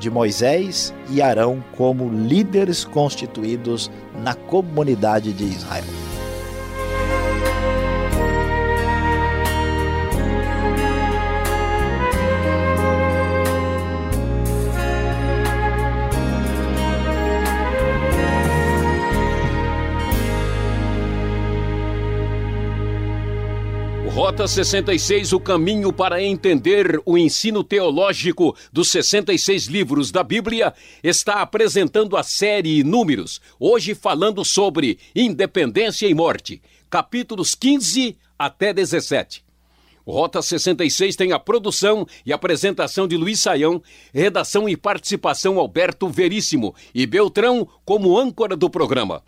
de 0.00 0.10
Moisés 0.10 0.92
e 1.10 1.22
Arão 1.22 1.64
como 1.76 2.08
líderes 2.08 2.84
constituídos 2.84 3.90
na 4.24 4.34
comunidade 4.34 5.32
de 5.32 5.44
Israel. 5.44 6.11
Rota 24.14 24.46
66, 24.46 25.32
o 25.32 25.40
caminho 25.40 25.90
para 25.90 26.22
entender 26.22 27.00
o 27.06 27.16
ensino 27.16 27.64
teológico 27.64 28.54
dos 28.70 28.90
66 28.90 29.68
livros 29.68 30.10
da 30.10 30.22
Bíblia, 30.22 30.74
está 31.02 31.40
apresentando 31.40 32.14
a 32.14 32.22
série 32.22 32.84
Números, 32.84 33.40
hoje 33.58 33.94
falando 33.94 34.44
sobre 34.44 34.98
independência 35.16 36.06
e 36.06 36.12
morte, 36.12 36.60
capítulos 36.90 37.54
15 37.54 38.14
até 38.38 38.74
17. 38.74 39.42
O 40.04 40.12
Rota 40.12 40.42
66 40.42 41.16
tem 41.16 41.32
a 41.32 41.38
produção 41.38 42.06
e 42.26 42.34
apresentação 42.34 43.08
de 43.08 43.16
Luiz 43.16 43.40
Saião, 43.40 43.82
redação 44.12 44.68
e 44.68 44.76
participação 44.76 45.58
Alberto 45.58 46.06
Veríssimo 46.10 46.74
e 46.94 47.06
Beltrão 47.06 47.66
como 47.82 48.18
âncora 48.18 48.58
do 48.58 48.68
programa. 48.68 49.22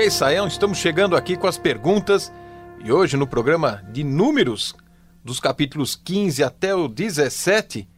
Ok, 0.05 0.12
Saião, 0.12 0.45
estamos 0.45 0.77
chegando 0.77 1.17
aqui 1.17 1.35
com 1.35 1.47
as 1.47 1.57
perguntas 1.57 2.31
e 2.83 2.91
hoje 2.91 3.17
no 3.17 3.25
programa 3.25 3.83
de 3.91 4.03
números, 4.03 4.75
dos 5.24 5.39
capítulos 5.39 5.95
15 5.95 6.43
até 6.43 6.75
o 6.75 6.88
17, 6.88 7.89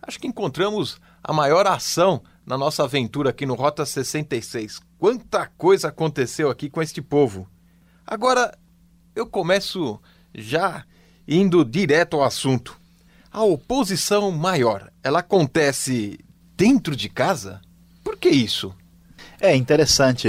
acho 0.00 0.20
que 0.20 0.28
encontramos 0.28 1.00
a 1.20 1.32
maior 1.32 1.66
ação 1.66 2.22
na 2.46 2.56
nossa 2.56 2.84
aventura 2.84 3.30
aqui 3.30 3.44
no 3.46 3.56
Rota 3.56 3.84
66. 3.84 4.80
Quanta 4.96 5.44
coisa 5.58 5.88
aconteceu 5.88 6.50
aqui 6.50 6.70
com 6.70 6.80
este 6.80 7.02
povo. 7.02 7.48
Agora 8.06 8.56
eu 9.12 9.26
começo 9.26 10.00
já 10.32 10.84
indo 11.26 11.64
direto 11.64 12.14
ao 12.14 12.22
assunto. 12.22 12.78
A 13.28 13.42
oposição 13.42 14.30
maior, 14.30 14.88
ela 15.02 15.18
acontece 15.18 16.16
dentro 16.56 16.94
de 16.94 17.08
casa? 17.08 17.60
Por 18.04 18.16
que 18.16 18.28
isso? 18.28 18.72
É 19.40 19.56
interessante 19.56 20.28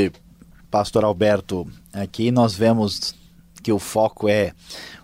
pastor 0.72 1.04
Alberto, 1.04 1.68
aqui 1.92 2.32
nós 2.32 2.56
vemos 2.56 3.14
que 3.62 3.74
o 3.74 3.78
foco 3.78 4.30
é 4.30 4.54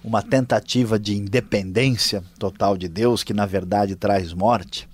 uma 0.02 0.24
tentativa 0.24 0.98
de 0.98 1.16
independência 1.16 2.24
total 2.40 2.78
de 2.78 2.88
Deus, 2.88 3.22
que 3.22 3.34
na 3.34 3.46
verdade 3.46 3.96
traz 3.96 4.32
morte, 4.32 4.88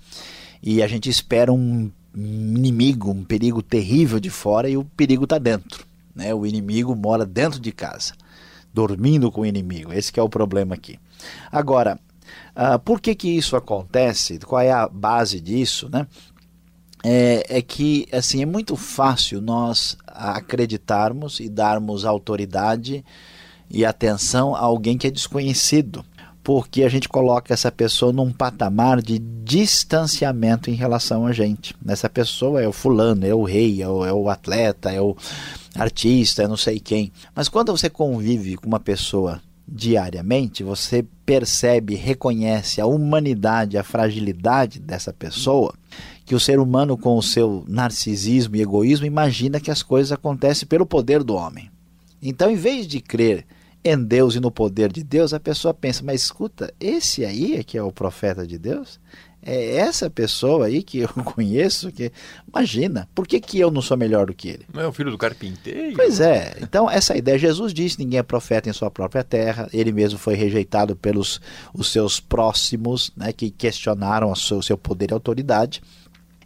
e 0.60 0.82
a 0.82 0.88
gente 0.88 1.08
espera 1.08 1.52
um 1.52 1.90
inimigo, 2.14 3.10
um 3.10 3.24
perigo 3.24 3.62
terrível 3.62 4.18
de 4.18 4.30
fora 4.30 4.68
e 4.68 4.76
o 4.76 4.84
perigo 4.84 5.24
está 5.24 5.38
dentro. 5.38 5.86
Né? 6.14 6.34
O 6.34 6.44
inimigo 6.44 6.94
mora 6.94 7.24
dentro 7.24 7.60
de 7.60 7.70
casa, 7.70 8.12
dormindo 8.72 9.30
com 9.30 9.42
o 9.42 9.46
inimigo. 9.46 9.92
Esse 9.92 10.18
é 10.18 10.22
o 10.22 10.28
problema 10.28 10.74
aqui. 10.74 10.98
Agora, 11.50 11.98
uh, 12.56 12.78
por 12.80 13.00
que, 13.00 13.14
que 13.14 13.28
isso 13.28 13.56
acontece? 13.56 14.38
Qual 14.40 14.60
é 14.60 14.72
a 14.72 14.88
base 14.88 15.40
disso? 15.40 15.88
Né? 15.90 16.06
É, 17.04 17.58
é, 17.58 17.62
que 17.62 18.08
assim 18.10 18.40
é 18.40 18.46
muito 18.46 18.76
fácil 18.76 19.40
nós 19.42 19.96
acreditarmos 20.06 21.38
e 21.38 21.50
darmos 21.50 22.06
autoridade 22.06 23.04
e 23.70 23.84
atenção 23.84 24.54
a 24.54 24.60
alguém 24.60 24.96
que 24.96 25.06
é 25.06 25.10
desconhecido, 25.10 26.04
porque 26.42 26.82
a 26.82 26.88
gente 26.88 27.08
coloca 27.08 27.52
essa 27.52 27.70
pessoa 27.70 28.12
num 28.12 28.32
patamar 28.32 29.02
de 29.02 29.18
distanciamento 29.18 30.70
em 30.70 30.74
relação 30.74 31.26
a 31.26 31.32
gente. 31.32 31.74
Essa 31.86 32.08
pessoa 32.08 32.62
é 32.62 32.68
o 32.68 32.72
fulano, 32.72 33.26
é 33.26 33.34
o 33.34 33.44
rei, 33.44 33.82
é 33.82 33.88
o, 33.88 34.04
é 34.04 34.12
o 34.12 34.30
atleta, 34.30 34.90
é 34.90 35.00
o 35.00 35.14
artista, 35.74 36.42
é 36.42 36.48
não 36.48 36.56
sei 36.56 36.80
quem. 36.80 37.12
Mas 37.34 37.48
quando 37.48 37.76
você 37.76 37.90
convive 37.90 38.56
com 38.56 38.66
uma 38.66 38.80
pessoa 38.80 39.42
diariamente, 39.66 40.62
você 40.62 41.04
percebe, 41.24 41.94
reconhece 41.94 42.80
a 42.80 42.86
humanidade, 42.86 43.78
a 43.78 43.82
fragilidade 43.82 44.78
dessa 44.78 45.12
pessoa 45.12 45.74
que 46.24 46.34
o 46.34 46.40
ser 46.40 46.58
humano, 46.58 46.96
com 46.96 47.18
o 47.18 47.22
seu 47.22 47.64
narcisismo 47.68 48.56
e 48.56 48.62
egoísmo, 48.62 49.06
imagina 49.06 49.60
que 49.60 49.70
as 49.70 49.82
coisas 49.82 50.10
acontecem 50.10 50.66
pelo 50.66 50.86
poder 50.86 51.22
do 51.22 51.34
homem. 51.34 51.70
Então, 52.22 52.50
em 52.50 52.56
vez 52.56 52.86
de 52.86 53.00
crer 53.00 53.44
em 53.84 54.02
Deus 54.02 54.34
e 54.34 54.40
no 54.40 54.50
poder 54.50 54.90
de 54.90 55.04
Deus, 55.04 55.34
a 55.34 55.40
pessoa 55.40 55.74
pensa: 55.74 56.02
mas 56.02 56.22
escuta, 56.22 56.72
esse 56.80 57.24
aí 57.24 57.56
é 57.56 57.62
que 57.62 57.76
é 57.76 57.82
o 57.82 57.92
profeta 57.92 58.46
de 58.46 58.58
Deus? 58.58 58.98
É 59.44 59.76
essa 59.76 60.08
pessoa 60.08 60.66
aí 60.66 60.82
que 60.82 61.00
eu 61.00 61.08
conheço 61.24 61.92
que 61.92 62.10
imagina, 62.48 63.08
por 63.14 63.26
que, 63.26 63.40
que 63.40 63.58
eu 63.58 63.70
não 63.70 63.82
sou 63.82 63.96
melhor 63.96 64.26
do 64.26 64.34
que 64.34 64.48
ele? 64.48 64.66
Não 64.72 64.82
é 64.82 64.86
o 64.86 64.92
filho 64.92 65.10
do 65.10 65.18
carpinteiro? 65.18 65.96
Pois 65.96 66.20
é. 66.20 66.56
Então 66.60 66.90
essa 66.90 67.16
ideia, 67.16 67.38
Jesus 67.38 67.72
disse, 67.74 67.98
ninguém 67.98 68.18
é 68.18 68.22
profeta 68.22 68.68
em 68.68 68.72
sua 68.72 68.90
própria 68.90 69.22
terra. 69.22 69.68
Ele 69.72 69.92
mesmo 69.92 70.18
foi 70.18 70.34
rejeitado 70.34 70.96
pelos 70.96 71.40
os 71.72 71.90
seus 71.90 72.20
próximos, 72.20 73.12
né, 73.16 73.32
que 73.32 73.50
questionaram 73.50 74.30
o 74.30 74.36
seu, 74.36 74.62
seu 74.62 74.78
poder 74.78 75.10
e 75.10 75.14
autoridade. 75.14 75.82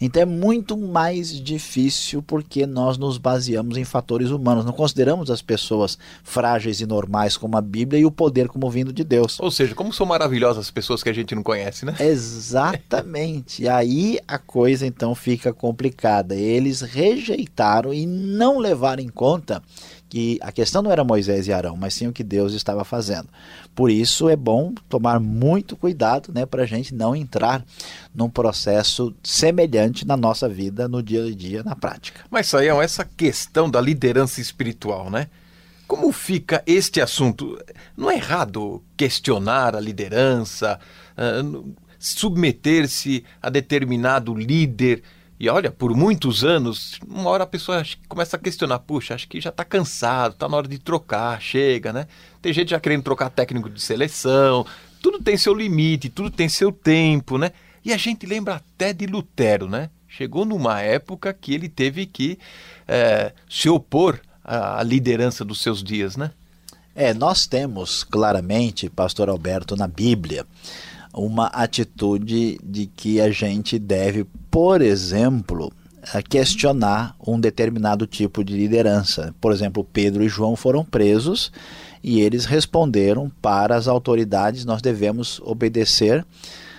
Então 0.01 0.23
é 0.23 0.27
muito 0.27 0.77
mais 0.77 1.29
difícil 1.41 2.23
porque 2.23 2.67
nós 2.67 2.97
nos 2.97 3.19
baseamos 3.19 3.77
em 3.77 3.85
fatores 3.85 4.31
humanos, 4.31 4.65
não 4.65 4.73
consideramos 4.73 5.31
as 5.31 5.43
pessoas 5.43 5.99
frágeis 6.23 6.81
e 6.81 6.87
normais 6.87 7.37
como 7.37 7.57
a 7.57 7.61
Bíblia 7.61 8.01
e 8.01 8.07
o 8.07 8.11
poder 8.11 8.49
como 8.49 8.71
vindo 8.71 8.93
de 8.93 9.05
Deus. 9.05 9.39
Ou 9.41 9.51
seja, 9.51 9.75
como 9.75 9.93
são 9.93 10.07
maravilhosas 10.07 10.67
as 10.67 10.71
pessoas 10.71 11.03
que 11.03 11.09
a 11.09 11.13
gente 11.13 11.35
não 11.35 11.43
conhece, 11.43 11.85
né? 11.85 11.95
Exatamente. 11.99 13.63
e 13.63 13.69
aí 13.69 14.19
a 14.27 14.39
coisa 14.39 14.87
então 14.87 15.15
fica 15.15 15.53
complicada. 15.53 16.35
Eles 16.35 16.81
rejeitaram 16.81 17.93
e 17.93 18.07
não 18.07 18.59
levaram 18.59 19.03
em 19.03 19.09
conta 19.09 19.63
que 20.09 20.39
a 20.41 20.51
questão 20.51 20.83
não 20.83 20.91
era 20.91 21.05
Moisés 21.05 21.47
e 21.47 21.53
Arão, 21.53 21.77
mas 21.77 21.95
sim 21.95 22.07
o 22.07 22.13
que 22.13 22.25
Deus 22.25 22.55
estava 22.55 22.85
fazendo. 22.85 23.29
Por 23.75 23.91
isso 23.91 24.29
é 24.29 24.37
bom 24.37 24.73
tomar 24.89 25.21
muito 25.21 25.77
cuidado 25.77 26.33
né, 26.33 26.47
para 26.47 26.63
a 26.63 26.67
gente 26.67 26.95
não 26.95 27.15
entrar 27.15 27.65
num 28.15 28.31
processo 28.31 29.15
semelhante 29.23 30.07
na 30.07 30.17
nossa 30.17 30.49
vida, 30.49 30.89
no 30.89 31.03
dia 31.03 31.25
a 31.25 31.31
dia, 31.31 31.63
na 31.63 31.77
prática. 31.77 32.21
Mas, 32.31 32.47
Saião, 32.47 32.81
essa 32.81 33.05
questão 33.05 33.71
da 33.71 33.81
liderança 33.81 34.41
espiritual, 34.41 35.11
né? 35.11 35.29
Como 35.87 36.13
fica 36.13 36.63
este 36.67 37.01
assunto? 37.01 37.59
Não 37.97 38.11
é 38.11 38.17
errado 38.17 38.83
questionar 38.97 39.75
a 39.75 39.81
liderança, 39.81 40.79
uh, 41.17 41.75
submeter-se 41.99 43.25
a 43.41 43.49
determinado 43.49 44.35
líder 44.35 45.03
e 45.41 45.49
olha, 45.49 45.71
por 45.71 45.95
muitos 45.95 46.43
anos, 46.43 46.99
uma 47.07 47.31
hora 47.31 47.45
a 47.45 47.47
pessoa 47.47 47.83
começa 48.09 48.37
a 48.37 48.41
questionar, 48.41 48.81
puxa, 48.81 49.15
acho 49.15 49.29
que 49.29 49.41
já 49.41 49.51
está 49.51 49.65
cansado, 49.65 50.33
está 50.33 50.49
na 50.49 50.57
hora 50.57 50.67
de 50.67 50.79
trocar, 50.79 51.41
chega, 51.41 51.93
né? 51.93 52.09
Tem 52.43 52.53
gente 52.53 52.71
já 52.71 52.81
querendo 52.81 53.05
trocar 53.05 53.31
técnico 53.31 53.71
de 53.71 53.81
seleção, 53.81 54.67
tudo 55.01 55.23
tem 55.23 55.37
seu 55.37 55.55
limite, 55.55 56.09
tudo 56.09 56.29
tem 56.29 56.49
seu 56.49 56.73
tempo, 56.73 57.39
né? 57.39 57.53
E 57.85 57.93
a 57.93 57.97
gente 57.97 58.27
lembra 58.27 58.57
até 58.57 58.93
de 58.93 59.07
Lutero, 59.07 59.69
né? 59.69 59.91
Chegou 60.09 60.45
numa 60.45 60.81
época 60.81 61.33
que 61.33 61.55
ele 61.55 61.69
teve 61.69 62.05
que 62.05 62.39
é, 62.89 63.33
se 63.49 63.69
opor 63.69 64.21
à 64.43 64.83
liderança 64.83 65.45
dos 65.45 65.61
seus 65.61 65.85
dias, 65.85 66.17
né? 66.17 66.33
É, 66.97 67.15
nós 67.15 67.47
temos 67.47 68.03
claramente, 68.03 68.91
pastor 68.91 69.29
Alberto, 69.29 69.77
na 69.77 69.87
Bíblia, 69.87 70.45
uma 71.15 71.47
atitude 71.47 72.59
de 72.63 72.87
que 72.87 73.21
a 73.21 73.31
gente 73.31 73.79
deve, 73.79 74.27
por 74.61 74.83
exemplo, 74.83 75.73
questionar 76.29 77.15
um 77.25 77.39
determinado 77.39 78.09
tipo 78.09 78.43
de 78.43 78.55
liderança. 78.55 79.33
Por 79.41 79.53
exemplo, 79.53 79.85
Pedro 79.85 80.25
e 80.25 80.29
João 80.29 80.57
foram 80.57 80.85
presos 80.85 81.53
e 82.03 82.21
eles 82.21 82.45
responderam 82.45 83.31
para 83.41 83.77
as 83.77 83.87
autoridades: 83.87 84.65
nós 84.65 84.83
devemos 84.83 85.41
obedecer 85.45 86.27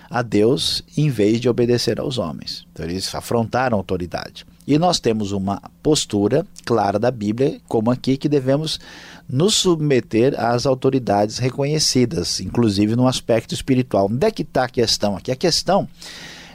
a 0.10 0.22
Deus 0.22 0.84
em 0.98 1.10
vez 1.10 1.40
de 1.40 1.48
obedecer 1.48 2.02
aos 2.02 2.18
homens. 2.18 2.68
Então 2.74 2.86
eles 2.86 3.16
afrontaram 3.16 3.78
a 3.78 3.80
autoridade. 3.80 4.46
E 4.68 4.78
nós 4.78 5.00
temos 5.00 5.32
uma 5.32 5.62
postura 5.82 6.46
clara 6.66 7.00
da 7.00 7.10
Bíblia, 7.10 7.62
como 7.66 7.92
aqui, 7.92 8.18
que 8.18 8.28
devemos 8.28 8.78
nos 9.26 9.56
submeter 9.56 10.38
às 10.38 10.66
autoridades 10.66 11.38
reconhecidas, 11.38 12.42
inclusive 12.42 12.98
no 12.98 13.08
aspecto 13.08 13.54
espiritual. 13.54 14.10
Onde 14.12 14.28
é 14.28 14.32
que 14.32 14.42
está 14.42 14.66
a 14.66 14.70
questão 14.70 15.16
aqui? 15.16 15.32
A 15.32 15.36
questão 15.38 15.88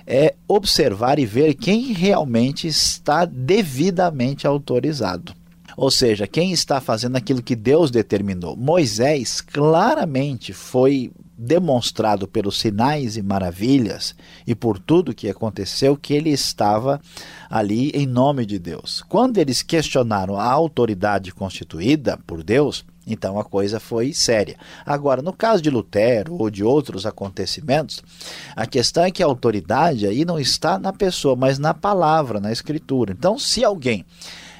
é 0.07 0.35
observar 0.47 1.19
e 1.19 1.27
ver 1.27 1.55
quem 1.55 1.93
realmente 1.93 2.67
está 2.67 3.25
devidamente 3.25 4.47
autorizado. 4.47 5.35
Ou 5.77 5.91
seja, 5.91 6.27
quem 6.27 6.53
está 6.53 6.81
fazendo 6.81 7.17
aquilo 7.17 7.43
que 7.43 7.57
Deus 7.57 7.91
determinou. 7.91 8.57
Moisés 8.57 9.41
claramente 9.41 10.53
foi 10.53 11.11
demonstrado 11.37 12.29
pelos 12.29 12.59
sinais 12.59 13.17
e 13.17 13.23
maravilhas 13.23 14.15
e 14.47 14.55
por 14.55 14.79
tudo 14.79 15.15
que 15.15 15.29
aconteceu 15.29 15.97
que 15.97 16.15
ele 16.15 16.31
estava 16.31 17.01
ali 17.51 17.91
em 17.91 18.07
nome 18.07 18.47
de 18.47 18.59
Deus. 18.59 19.03
Quando 19.09 19.39
eles 19.39 19.63
questionaram 19.63 20.39
a 20.39 20.45
autoridade 20.45 21.33
constituída 21.33 22.17
por 22.25 22.45
Deus, 22.45 22.85
então 23.07 23.39
a 23.39 23.45
coisa 23.45 23.79
foi 23.79 24.13
séria. 24.13 24.57
Agora, 24.85 25.23
no 25.23 25.33
caso 25.33 25.63
de 25.63 25.71
Lutero 25.71 26.37
ou 26.39 26.51
de 26.51 26.65
outros 26.65 27.07
acontecimentos, 27.07 28.03
a 28.57 28.67
questão 28.67 29.05
é 29.05 29.11
que 29.11 29.23
a 29.23 29.27
autoridade 29.27 30.07
aí 30.07 30.25
não 30.25 30.39
está 30.39 30.79
na 30.79 30.93
pessoa, 30.93 31.37
mas 31.37 31.59
na 31.59 31.75
palavra, 31.75 32.41
na 32.41 32.53
escritura. 32.53 33.13
Então, 33.13 33.39
se 33.39 33.65
alguém 33.65 34.05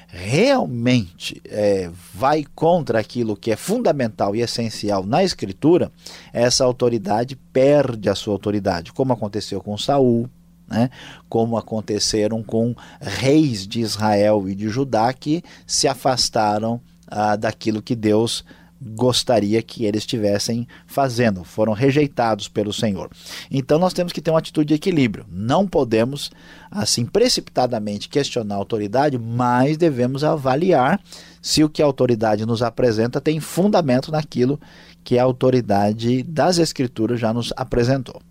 realmente 0.07 1.41
é, 1.45 1.91
vai 2.13 2.45
contra 2.55 2.99
aquilo 2.99 3.35
que 3.35 3.51
é 3.51 3.55
fundamental 3.57 4.35
e 4.35 4.41
essencial 4.41 5.05
na 5.05 5.23
escritura, 5.23 5.91
essa 6.31 6.63
autoridade 6.63 7.35
perde 7.35 8.09
a 8.09 8.15
sua 8.15 8.33
autoridade, 8.33 8.93
como 8.93 9.11
aconteceu 9.11 9.59
com 9.59 9.77
Saul, 9.77 10.29
né? 10.67 10.89
como 11.27 11.57
aconteceram 11.57 12.41
com 12.41 12.73
reis 13.01 13.67
de 13.67 13.81
Israel 13.81 14.47
e 14.47 14.55
de 14.55 14.69
Judá 14.69 15.11
que 15.13 15.43
se 15.67 15.87
afastaram 15.87 16.81
ah, 17.07 17.35
daquilo 17.35 17.81
que 17.81 17.95
Deus 17.95 18.43
gostaria 18.81 19.61
que 19.61 19.85
eles 19.85 20.03
estivessem 20.03 20.67
fazendo, 20.85 21.43
foram 21.43 21.73
rejeitados 21.73 22.47
pelo 22.47 22.73
Senhor. 22.73 23.09
Então 23.49 23.79
nós 23.79 23.93
temos 23.93 24.11
que 24.11 24.21
ter 24.21 24.31
uma 24.31 24.39
atitude 24.39 24.67
de 24.67 24.73
equilíbrio. 24.73 25.25
Não 25.29 25.67
podemos 25.67 26.29
assim 26.69 27.05
precipitadamente 27.05 28.09
questionar 28.09 28.55
a 28.55 28.57
autoridade, 28.57 29.17
mas 29.17 29.77
devemos 29.77 30.23
avaliar 30.23 30.99
se 31.41 31.63
o 31.63 31.69
que 31.69 31.81
a 31.81 31.85
autoridade 31.85 32.45
nos 32.45 32.61
apresenta 32.61 33.21
tem 33.21 33.39
fundamento 33.39 34.11
naquilo 34.11 34.59
que 35.03 35.17
a 35.17 35.23
autoridade 35.23 36.23
das 36.23 36.57
escrituras 36.57 37.19
já 37.19 37.33
nos 37.33 37.53
apresentou. 37.55 38.21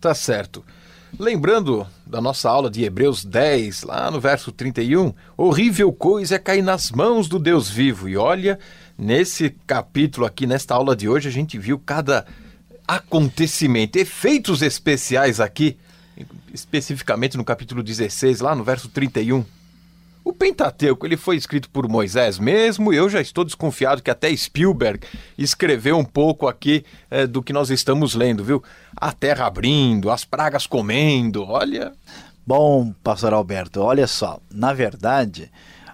Tá 0.00 0.14
certo. 0.14 0.64
Lembrando 1.18 1.86
da 2.06 2.20
nossa 2.20 2.48
aula 2.48 2.70
de 2.70 2.84
Hebreus 2.84 3.24
10, 3.24 3.82
lá 3.82 4.10
no 4.10 4.20
verso 4.20 4.50
31, 4.52 5.12
horrível 5.36 5.92
coisa 5.92 6.36
é 6.36 6.38
cair 6.38 6.62
nas 6.62 6.90
mãos 6.90 7.28
do 7.28 7.38
Deus 7.38 7.68
vivo. 7.68 8.08
E 8.08 8.16
olha, 8.16 8.58
nesse 8.96 9.50
capítulo 9.66 10.24
aqui, 10.26 10.46
nesta 10.46 10.74
aula 10.74 10.96
de 10.96 11.08
hoje, 11.08 11.28
a 11.28 11.32
gente 11.32 11.58
viu 11.58 11.78
cada 11.78 12.26
acontecimento, 12.86 13.96
efeitos 13.96 14.62
especiais 14.62 15.40
aqui, 15.40 15.76
especificamente 16.52 17.36
no 17.36 17.44
capítulo 17.44 17.82
16, 17.82 18.40
lá 18.40 18.54
no 18.54 18.64
verso 18.64 18.88
31. 18.88 19.44
O 20.22 20.32
Pentateuco 20.32 21.06
ele 21.06 21.16
foi 21.16 21.36
escrito 21.36 21.70
por 21.70 21.88
Moisés 21.88 22.38
mesmo, 22.38 22.92
e 22.92 22.96
eu 22.96 23.08
já 23.08 23.20
estou 23.20 23.44
desconfiado 23.44 24.02
que 24.02 24.10
até 24.10 24.34
Spielberg 24.36 25.06
escreveu 25.38 25.96
um 25.96 26.04
pouco 26.04 26.46
aqui 26.46 26.84
é, 27.10 27.26
do 27.26 27.42
que 27.42 27.52
nós 27.52 27.70
estamos 27.70 28.14
lendo, 28.14 28.44
viu? 28.44 28.62
A 28.94 29.12
terra 29.12 29.46
abrindo, 29.46 30.10
as 30.10 30.24
pragas 30.24 30.66
comendo, 30.66 31.44
olha. 31.44 31.92
Bom, 32.46 32.92
pastor 33.02 33.32
Alberto, 33.32 33.80
olha 33.80 34.06
só, 34.06 34.40
na 34.50 34.72
verdade, 34.72 35.50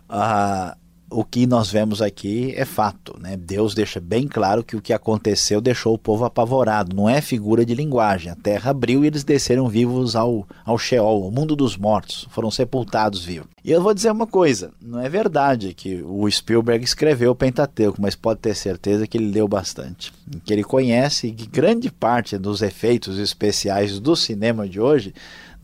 a 0.09 0.77
o 1.11 1.25
que 1.25 1.47
nós 1.47 1.71
vemos 1.71 2.03
aqui 2.03 2.53
é 2.57 2.65
fato. 2.65 3.17
Né? 3.21 3.37
Deus 3.37 3.75
deixa 3.75 4.01
bem 4.01 4.27
claro 4.27 4.65
que 4.65 4.77
o 4.77 4.83
que 4.83 4.93
aconteceu 4.93 5.61
deixou 5.61 5.95
o 5.95 5.99
povo 5.99 6.25
apavorado. 6.25 6.95
Não 6.95 7.09
é 7.09 7.21
figura 7.21 7.65
de 7.65 7.75
linguagem. 7.75 8.31
A 8.31 8.37
terra 8.37 8.71
abriu 8.71 9.05
e 9.05 9.07
eles 9.07 9.25
desceram 9.25 9.69
vivos 9.69 10.17
ao, 10.17 10.47
ao 10.65 10.77
Sheol, 10.79 11.25
ao 11.25 11.31
mundo 11.31 11.55
dos 11.55 11.77
mortos. 11.77 12.27
Foram 12.31 12.51
sepultados 12.51 13.25
vivos. 13.25 13.49
E 13.65 13.71
eu 13.71 13.83
vou 13.83 13.95
dizer 13.95 14.11
uma 14.11 14.27
coisa: 14.27 14.71
não 14.81 15.01
é 15.01 15.09
verdade 15.09 15.75
que 15.75 16.03
o 16.03 16.31
Spielberg 16.31 16.85
escreveu 16.85 17.33
o 17.33 17.37
Pentateuco, 17.37 18.01
mas 18.01 18.15
pode 18.15 18.41
ter 18.41 18.55
certeza 18.55 19.07
que 19.07 19.19
ele 19.19 19.31
leu 19.31 19.47
bastante. 19.47 20.13
Que 20.45 20.53
ele 20.53 20.65
conhece 20.65 21.31
que 21.33 21.47
grande 21.47 21.91
parte 21.91 22.39
dos 22.39 22.63
efeitos 22.63 23.19
especiais 23.19 23.99
do 24.01 24.17
cinema 24.17 24.69
de 24.69 24.81
hoje 24.81 25.15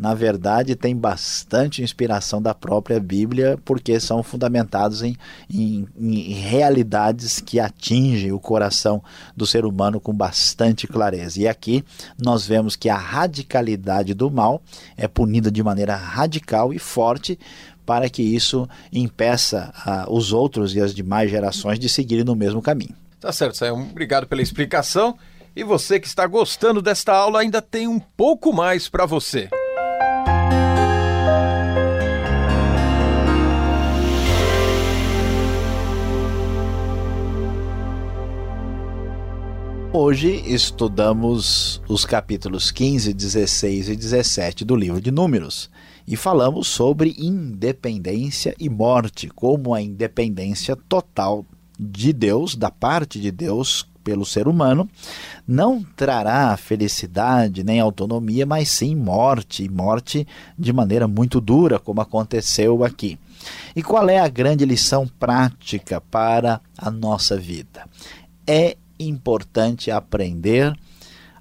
na 0.03 0.15
verdade, 0.15 0.75
tem 0.75 0.97
bastante 0.97 1.81
inspiração 1.81 2.43
da 2.43 2.53
própria 2.53 2.99
Bíblia, 2.99 3.57
porque 3.65 4.01
são 4.01 4.21
fundamentados 4.21 5.01
em, 5.01 5.17
em, 5.49 5.87
em, 5.97 6.33
realidades 6.33 7.39
que 7.39 7.61
atingem 7.61 8.33
o 8.33 8.41
coração 8.41 9.01
do 9.37 9.47
ser 9.47 9.65
humano 9.65 10.01
com 10.01 10.13
bastante 10.13 10.89
clareza. 10.89 11.41
E 11.41 11.47
aqui 11.47 11.85
nós 12.21 12.45
vemos 12.45 12.75
que 12.75 12.89
a 12.89 12.97
radicalidade 12.97 14.13
do 14.13 14.29
mal 14.29 14.61
é 14.97 15.07
punida 15.07 15.53
de 15.53 15.63
maneira 15.63 15.95
radical 15.95 16.75
e 16.75 16.81
forte 16.81 17.39
para 17.87 18.11
que 18.11 18.25
isso 18.25 18.69
impeça 18.93 19.73
uh, 19.87 20.13
os 20.13 20.33
outros 20.33 20.75
e 20.75 20.81
as 20.81 20.93
demais 20.93 21.31
gerações 21.31 21.79
de 21.79 21.89
seguirem 21.89 22.25
no 22.25 22.35
mesmo 22.35 22.61
caminho. 22.61 22.97
Tá 23.21 23.31
certo, 23.31 23.57
Sayão. 23.57 23.81
Obrigado 23.81 24.27
pela 24.27 24.43
explicação. 24.43 25.17
E 25.55 25.63
você 25.63 26.01
que 26.01 26.09
está 26.09 26.27
gostando 26.27 26.83
desta 26.83 27.13
aula 27.13 27.39
ainda 27.39 27.63
tem 27.63 27.87
um 27.87 28.01
pouco 28.01 28.53
mais 28.53 28.89
para 28.89 29.07
você. 29.07 29.49
Hoje 39.95 40.43
estudamos 40.47 41.83
os 41.87 42.07
capítulos 42.07 42.71
15, 42.71 43.13
16 43.13 43.91
e 43.91 43.95
17 43.95 44.65
do 44.65 44.75
livro 44.75 45.03
de 45.03 45.11
Números 45.11 45.69
e 46.09 46.17
falamos 46.17 46.67
sobre 46.67 47.15
independência 47.19 48.55
e 48.59 48.71
morte, 48.71 49.29
como 49.29 49.75
a 49.75 49.83
independência 49.83 50.75
total 50.75 51.45
de 51.79 52.11
Deus, 52.11 52.57
da 52.57 52.71
parte 52.71 53.21
de 53.21 53.31
Deus 53.31 53.87
pelo 54.03 54.25
ser 54.25 54.49
humano, 54.49 54.89
não 55.47 55.85
trará 55.95 56.57
felicidade 56.57 57.63
nem 57.63 57.79
autonomia, 57.79 58.47
mas 58.47 58.71
sim 58.71 58.97
morte, 58.97 59.63
e 59.63 59.69
morte 59.69 60.27
de 60.59 60.73
maneira 60.73 61.07
muito 61.07 61.39
dura, 61.39 61.79
como 61.79 62.01
aconteceu 62.01 62.83
aqui. 62.83 63.19
E 63.77 63.83
qual 63.83 64.09
é 64.09 64.19
a 64.19 64.29
grande 64.29 64.65
lição 64.65 65.07
prática 65.07 66.01
para 66.01 66.63
a 66.79 66.91
nossa 66.91 67.37
vida? 67.37 67.87
É 68.47 68.77
importante 69.09 69.91
aprender 69.91 70.77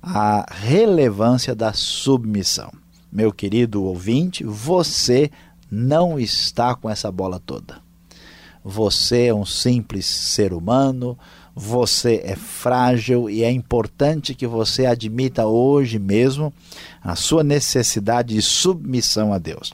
a 0.02 0.45
relevância 0.50 1.54
da 1.54 1.74
submissão. 1.74 2.71
Meu 3.12 3.32
querido 3.32 3.84
ouvinte, 3.84 4.43
você 4.43 5.30
não 5.69 6.19
está 6.19 6.76
com 6.76 6.89
essa 6.89 7.12
bola 7.12 7.39
toda. 7.39 7.80
Você 8.63 9.28
é 9.28 9.34
um 9.34 9.45
simples 9.45 10.06
ser 10.06 10.54
humano, 10.54 11.17
você 11.56 12.21
é 12.24 12.36
frágil 12.36 13.30
e 13.30 13.43
é 13.43 13.52
importante 13.52 14.34
que 14.34 14.47
você 14.47 14.86
admita 14.86 15.45
hoje 15.45 16.00
mesmo 16.00 16.54
a 17.04 17.15
sua 17.15 17.43
necessidade 17.43 18.36
de 18.36 18.41
submissão 18.41 19.34
a 19.34 19.38
Deus. 19.38 19.74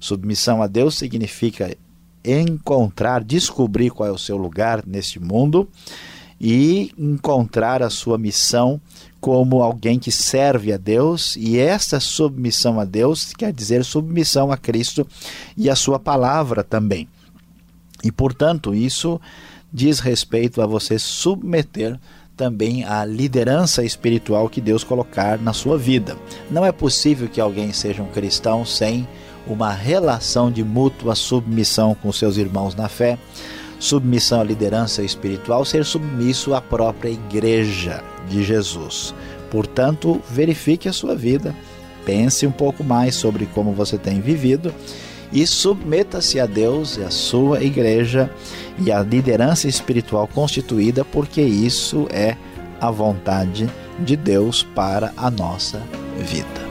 Submissão 0.00 0.62
a 0.62 0.66
Deus 0.66 0.96
significa 0.96 1.76
encontrar, 2.24 3.22
descobrir 3.22 3.90
qual 3.90 4.08
é 4.08 4.12
o 4.12 4.18
seu 4.18 4.36
lugar 4.36 4.84
neste 4.86 5.20
mundo 5.20 5.68
e 6.42 6.92
encontrar 6.98 7.84
a 7.84 7.88
sua 7.88 8.18
missão 8.18 8.80
como 9.20 9.62
alguém 9.62 10.00
que 10.00 10.10
serve 10.10 10.72
a 10.72 10.76
Deus, 10.76 11.36
e 11.36 11.56
essa 11.56 12.00
submissão 12.00 12.80
a 12.80 12.84
Deus 12.84 13.32
quer 13.32 13.52
dizer 13.52 13.84
submissão 13.84 14.50
a 14.50 14.56
Cristo 14.56 15.06
e 15.56 15.70
a 15.70 15.76
sua 15.76 16.00
palavra 16.00 16.64
também. 16.64 17.06
E 18.02 18.10
portanto, 18.10 18.74
isso 18.74 19.20
diz 19.72 20.00
respeito 20.00 20.60
a 20.60 20.66
você 20.66 20.98
submeter 20.98 22.00
também 22.36 22.82
à 22.82 23.04
liderança 23.04 23.84
espiritual 23.84 24.48
que 24.48 24.60
Deus 24.60 24.82
colocar 24.82 25.38
na 25.38 25.52
sua 25.52 25.78
vida. 25.78 26.16
Não 26.50 26.66
é 26.66 26.72
possível 26.72 27.28
que 27.28 27.40
alguém 27.40 27.72
seja 27.72 28.02
um 28.02 28.10
cristão 28.10 28.66
sem 28.66 29.06
uma 29.46 29.72
relação 29.72 30.50
de 30.50 30.64
mútua 30.64 31.14
submissão 31.14 31.94
com 31.94 32.10
seus 32.10 32.36
irmãos 32.36 32.74
na 32.74 32.88
fé 32.88 33.16
submissão 33.82 34.40
à 34.40 34.44
liderança 34.44 35.02
espiritual, 35.02 35.64
ser 35.64 35.84
submisso 35.84 36.54
à 36.54 36.60
própria 36.60 37.10
igreja 37.10 38.00
de 38.28 38.44
Jesus. 38.44 39.12
Portanto, 39.50 40.22
verifique 40.30 40.88
a 40.88 40.92
sua 40.92 41.16
vida, 41.16 41.52
pense 42.06 42.46
um 42.46 42.52
pouco 42.52 42.84
mais 42.84 43.16
sobre 43.16 43.44
como 43.46 43.72
você 43.72 43.98
tem 43.98 44.20
vivido 44.20 44.72
e 45.32 45.44
submeta-se 45.44 46.38
a 46.38 46.46
Deus 46.46 46.96
e 46.96 47.02
à 47.02 47.10
sua 47.10 47.60
igreja 47.64 48.30
e 48.78 48.92
à 48.92 49.02
liderança 49.02 49.66
espiritual 49.66 50.28
constituída, 50.28 51.04
porque 51.04 51.42
isso 51.42 52.06
é 52.12 52.36
a 52.80 52.88
vontade 52.88 53.68
de 53.98 54.16
Deus 54.16 54.62
para 54.62 55.12
a 55.16 55.28
nossa 55.28 55.82
vida. 56.18 56.61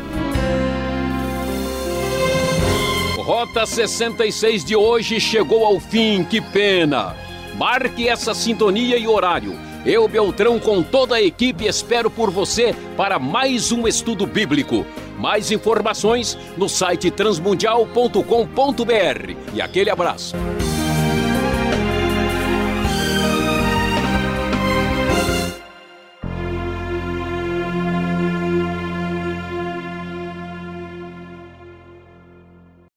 Rota 3.41 3.65
66 3.65 4.63
de 4.63 4.75
hoje 4.75 5.19
chegou 5.19 5.65
ao 5.65 5.79
fim, 5.79 6.23
que 6.23 6.39
pena! 6.39 7.15
Marque 7.57 8.07
essa 8.07 8.35
sintonia 8.35 8.99
e 8.99 9.07
horário. 9.07 9.57
Eu, 9.83 10.07
Beltrão, 10.07 10.59
com 10.59 10.83
toda 10.83 11.15
a 11.15 11.21
equipe, 11.23 11.65
espero 11.65 12.11
por 12.11 12.29
você 12.29 12.75
para 12.95 13.17
mais 13.17 13.71
um 13.71 13.87
estudo 13.87 14.27
bíblico. 14.27 14.85
Mais 15.17 15.49
informações 15.49 16.37
no 16.55 16.69
site 16.69 17.09
transmundial.com.br. 17.09 19.55
E 19.55 19.59
aquele 19.59 19.89
abraço. 19.89 20.35